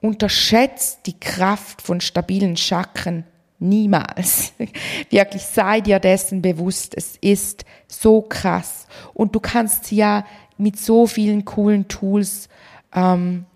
unterschätzt 0.00 1.00
die 1.04 1.20
Kraft 1.20 1.82
von 1.82 2.00
stabilen 2.00 2.56
Chakren 2.56 3.24
Niemals. 3.64 4.52
Wirklich 5.10 5.42
sei 5.42 5.80
dir 5.80 5.98
dessen 5.98 6.42
bewusst. 6.42 6.94
Es 6.96 7.16
ist 7.20 7.64
so 7.88 8.22
krass. 8.22 8.86
Und 9.14 9.34
du 9.34 9.40
kannst 9.40 9.86
sie 9.86 9.96
ja 9.96 10.24
mit 10.58 10.78
so 10.78 11.06
vielen 11.06 11.44
coolen 11.44 11.88
Tools 11.88 12.48
ähm, 12.94 13.46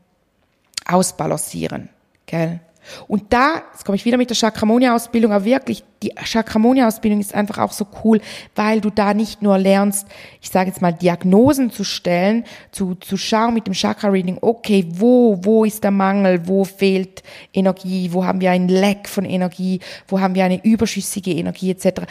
ausbalancieren. 0.87 1.91
Gell? 2.27 2.61
Und 3.07 3.33
da, 3.33 3.63
jetzt 3.73 3.85
komme 3.85 3.97
ich 3.97 4.05
wieder 4.05 4.17
mit 4.17 4.31
der 4.31 4.37
Chakramonia-Ausbildung, 4.37 5.33
aber 5.33 5.45
wirklich, 5.45 5.85
die 6.03 6.13
Chakramonia-Ausbildung 6.15 7.21
ist 7.21 7.35
einfach 7.35 7.59
auch 7.59 7.73
so 7.73 7.87
cool, 8.05 8.21
weil 8.55 8.81
du 8.81 8.91
da 8.91 9.15
nicht 9.15 9.43
nur 9.43 9.59
lernst, 9.59 10.07
ich 10.41 10.51
sage 10.51 10.71
jetzt 10.71 10.81
mal, 10.81 10.93
Diagnosen 10.93 11.71
zu 11.71 11.85
stellen, 11.85 12.45
zu, 12.71 12.95
zu 12.95 13.17
schauen 13.17 13.55
mit 13.55 13.67
dem 13.67 13.75
Chakra-Reading, 13.75 14.39
okay, 14.41 14.87
wo, 14.91 15.39
wo 15.43 15.65
ist 15.65 15.83
der 15.83 15.91
Mangel, 15.91 16.47
wo 16.47 16.65
fehlt 16.65 17.23
Energie, 17.53 18.11
wo 18.13 18.25
haben 18.25 18.41
wir 18.41 18.53
ein 18.53 18.69
Leck 18.69 19.09
von 19.09 19.25
Energie, 19.25 19.81
wo 20.07 20.21
haben 20.21 20.35
wir 20.35 20.45
eine 20.45 20.65
überschüssige 20.65 21.33
Energie 21.33 21.71
etc. 21.71 22.03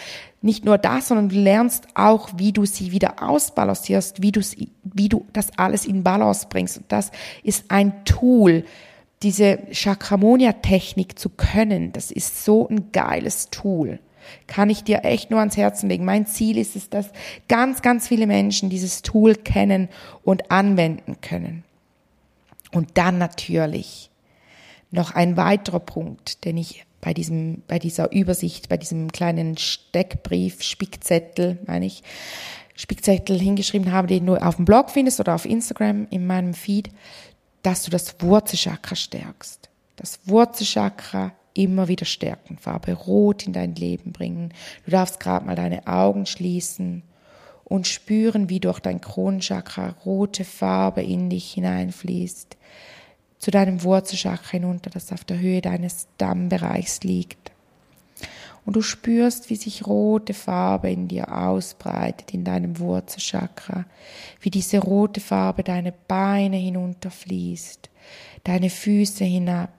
Nicht 0.41 0.65
nur 0.65 0.77
das, 0.77 1.07
sondern 1.07 1.29
du 1.29 1.35
lernst 1.35 1.87
auch, 1.95 2.29
wie 2.35 2.51
du 2.51 2.65
sie 2.65 2.91
wieder 2.91 3.23
ausbalancierst, 3.23 4.21
wie 4.21 4.31
du, 4.31 4.41
wie 4.83 5.09
du 5.09 5.25
das 5.33 5.57
alles 5.57 5.85
in 5.85 6.03
Balance 6.03 6.47
bringst. 6.49 6.77
Und 6.77 6.91
das 6.91 7.11
ist 7.43 7.65
ein 7.69 8.05
Tool, 8.05 8.63
diese 9.23 9.59
Chakramonia-Technik 9.71 11.17
zu 11.17 11.29
können, 11.29 11.91
das 11.91 12.11
ist 12.11 12.43
so 12.45 12.67
ein 12.67 12.91
geiles 12.91 13.49
Tool. 13.49 13.99
Kann 14.45 14.69
ich 14.69 14.83
dir 14.83 15.05
echt 15.05 15.31
nur 15.31 15.39
ans 15.39 15.57
Herzen 15.57 15.89
legen. 15.89 16.05
Mein 16.05 16.25
Ziel 16.25 16.57
ist 16.57 16.75
es, 16.75 16.89
dass 16.89 17.11
ganz, 17.47 17.81
ganz 17.81 18.07
viele 18.07 18.27
Menschen 18.27 18.69
dieses 18.69 19.01
Tool 19.01 19.35
kennen 19.35 19.89
und 20.23 20.51
anwenden 20.51 21.21
können. 21.21 21.63
Und 22.71 22.97
dann 22.97 23.17
natürlich 23.17 24.09
noch 24.91 25.11
ein 25.11 25.37
weiterer 25.37 25.79
Punkt, 25.79 26.43
den 26.45 26.57
ich 26.57 26.85
bei 27.01 27.13
diesem, 27.13 27.63
bei 27.67 27.79
dieser 27.79 28.11
Übersicht, 28.11 28.69
bei 28.69 28.77
diesem 28.77 29.11
kleinen 29.11 29.57
Steckbrief, 29.57 30.61
Spickzettel, 30.61 31.59
meine 31.65 31.85
ich, 31.85 32.03
Spickzettel 32.75 33.39
hingeschrieben 33.39 33.91
habe, 33.91 34.07
den 34.07 34.25
du 34.25 34.35
auf 34.35 34.57
dem 34.57 34.65
Blog 34.65 34.91
findest 34.91 35.19
oder 35.19 35.35
auf 35.35 35.45
Instagram 35.45 36.07
in 36.09 36.27
meinem 36.27 36.53
Feed, 36.53 36.89
dass 37.63 37.83
du 37.83 37.91
das 37.91 38.15
Wurzelchakra 38.21 38.95
stärkst. 38.95 39.69
Das 39.95 40.19
Wurzelchakra 40.25 41.33
immer 41.53 41.87
wieder 41.87 42.05
stärken, 42.05 42.57
Farbe 42.57 42.93
Rot 42.93 43.47
in 43.47 43.53
dein 43.53 43.75
Leben 43.75 44.11
bringen. 44.11 44.53
Du 44.85 44.91
darfst 44.91 45.19
gerade 45.19 45.45
mal 45.45 45.55
deine 45.55 45.87
Augen 45.87 46.25
schließen 46.25 47.01
und 47.63 47.87
spüren, 47.87 48.49
wie 48.49 48.59
durch 48.59 48.79
dein 48.79 49.01
Kronenchakra 49.01 49.95
rote 50.05 50.45
Farbe 50.45 51.01
in 51.01 51.29
dich 51.29 51.51
hineinfließt, 51.53 52.55
zu 53.39 53.51
deinem 53.51 53.83
Wurzelchakra 53.83 54.51
hinunter, 54.51 54.89
das 54.89 55.11
auf 55.11 55.23
der 55.23 55.39
Höhe 55.39 55.61
deines 55.61 56.07
Dammbereichs 56.17 57.01
liegt 57.01 57.51
und 58.67 58.75
du 58.75 58.81
spürst, 58.81 59.49
wie 59.49 59.55
sich 59.55 59.87
rote 59.87 60.33
Farbe 60.33 60.91
in 60.91 61.07
dir 61.07 61.33
ausbreitet, 61.33 62.33
in 62.33 62.43
deinem 62.43 62.79
Wurzelchakra, 62.79 63.85
wie 64.41 64.49
diese 64.49 64.79
rote 64.79 65.21
Farbe 65.21 65.63
deine 65.63 65.93
Beine 65.93 66.57
hinunterfließt, 66.57 67.89
deine 68.43 68.69
Füße 68.69 69.23
hinab, 69.23 69.71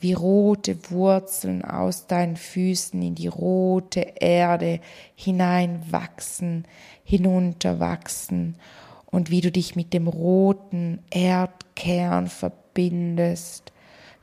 wie 0.00 0.14
rote 0.14 0.90
Wurzeln 0.90 1.62
aus 1.62 2.06
deinen 2.06 2.38
Füßen 2.38 3.02
in 3.02 3.14
die 3.14 3.26
rote 3.26 4.00
Erde 4.18 4.80
hineinwachsen, 5.16 6.64
hinunterwachsen 7.04 8.56
und 9.04 9.30
wie 9.30 9.42
du 9.42 9.52
dich 9.52 9.76
mit 9.76 9.92
dem 9.92 10.08
roten 10.08 11.00
Erdkern 11.10 12.28
verbindest, 12.28 13.69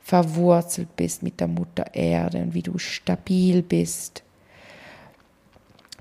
verwurzelt 0.08 0.96
bist 0.96 1.22
mit 1.22 1.38
der 1.38 1.48
Mutter 1.48 1.94
Erde 1.94 2.38
und 2.38 2.54
wie 2.54 2.62
du 2.62 2.78
stabil 2.78 3.60
bist, 3.60 4.22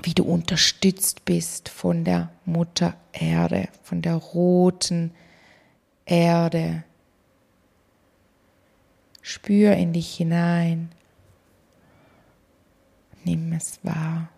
wie 0.02 0.14
du 0.14 0.24
unterstützt 0.24 1.26
bist 1.26 1.68
von 1.68 2.06
der 2.06 2.32
Mutter 2.46 2.96
Erde, 3.12 3.68
von 3.84 4.02
der 4.02 4.16
roten 4.16 5.12
Erde. 6.06 6.86
Spür 9.22 9.74
in 9.74 9.92
dich 9.92 10.16
hinein. 10.16 10.90
Nimm 13.26 13.52
es 13.52 13.78
wahr. 13.84 14.30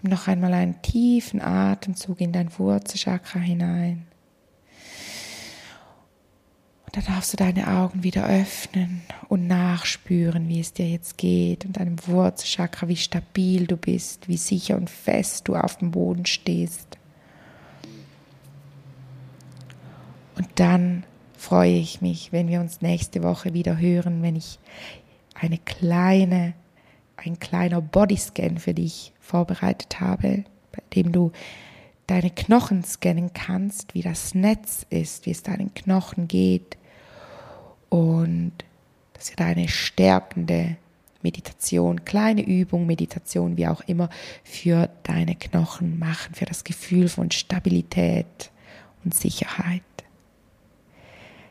Nimm 0.00 0.12
noch 0.12 0.28
einmal 0.28 0.54
einen 0.54 0.80
tiefen 0.82 1.42
Atemzug 1.42 2.20
in 2.20 2.30
dein 2.30 2.56
Wurzelchakra 2.56 3.40
hinein. 3.40 4.06
Dann 6.94 7.06
darfst 7.06 7.32
du 7.32 7.36
deine 7.36 7.66
Augen 7.66 8.04
wieder 8.04 8.24
öffnen 8.24 9.02
und 9.28 9.48
nachspüren, 9.48 10.48
wie 10.48 10.60
es 10.60 10.74
dir 10.74 10.88
jetzt 10.88 11.18
geht 11.18 11.64
und 11.64 11.76
deinem 11.76 11.96
Wurzelchakra, 12.06 12.86
wie 12.86 12.94
stabil 12.94 13.66
du 13.66 13.76
bist, 13.76 14.28
wie 14.28 14.36
sicher 14.36 14.76
und 14.76 14.88
fest 14.88 15.48
du 15.48 15.56
auf 15.56 15.76
dem 15.78 15.90
Boden 15.90 16.24
stehst. 16.24 16.96
Und 20.36 20.46
dann 20.54 21.02
freue 21.36 21.72
ich 21.72 22.00
mich, 22.00 22.30
wenn 22.30 22.46
wir 22.46 22.60
uns 22.60 22.80
nächste 22.80 23.24
Woche 23.24 23.54
wieder 23.54 23.76
hören, 23.76 24.22
wenn 24.22 24.36
ich 24.36 24.60
eine 25.34 25.58
kleine 25.58 26.54
ein 27.16 27.40
kleiner 27.40 27.80
Bodyscan 27.80 28.58
für 28.58 28.74
dich 28.74 29.12
vorbereitet 29.18 29.98
habe, 29.98 30.44
bei 30.70 30.82
dem 30.94 31.10
du 31.10 31.32
deine 32.06 32.30
Knochen 32.30 32.84
scannen 32.84 33.32
kannst, 33.32 33.94
wie 33.94 34.02
das 34.02 34.36
Netz 34.36 34.86
ist, 34.90 35.26
wie 35.26 35.30
es 35.32 35.42
deinen 35.42 35.74
Knochen 35.74 36.28
geht 36.28 36.76
und 37.94 38.52
dass 39.12 39.30
wir 39.30 39.36
deine 39.36 39.68
stärkende 39.68 40.76
Meditation, 41.22 42.04
kleine 42.04 42.44
Übung, 42.44 42.86
Meditation, 42.86 43.56
wie 43.56 43.68
auch 43.68 43.82
immer, 43.82 44.10
für 44.42 44.90
deine 45.04 45.36
Knochen 45.36 46.00
machen, 46.00 46.34
für 46.34 46.44
das 46.44 46.64
Gefühl 46.64 47.08
von 47.08 47.30
Stabilität 47.30 48.50
und 49.04 49.14
Sicherheit. 49.14 49.82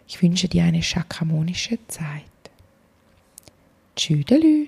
Ich 0.06 0.22
wünsche 0.22 0.50
dir 0.50 0.66
eine 0.66 0.84
chakramonische 0.84 1.78
Zeit. 1.88 2.24
Tschüdelü. 3.96 4.68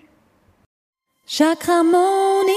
Chakramonia. 1.27 2.55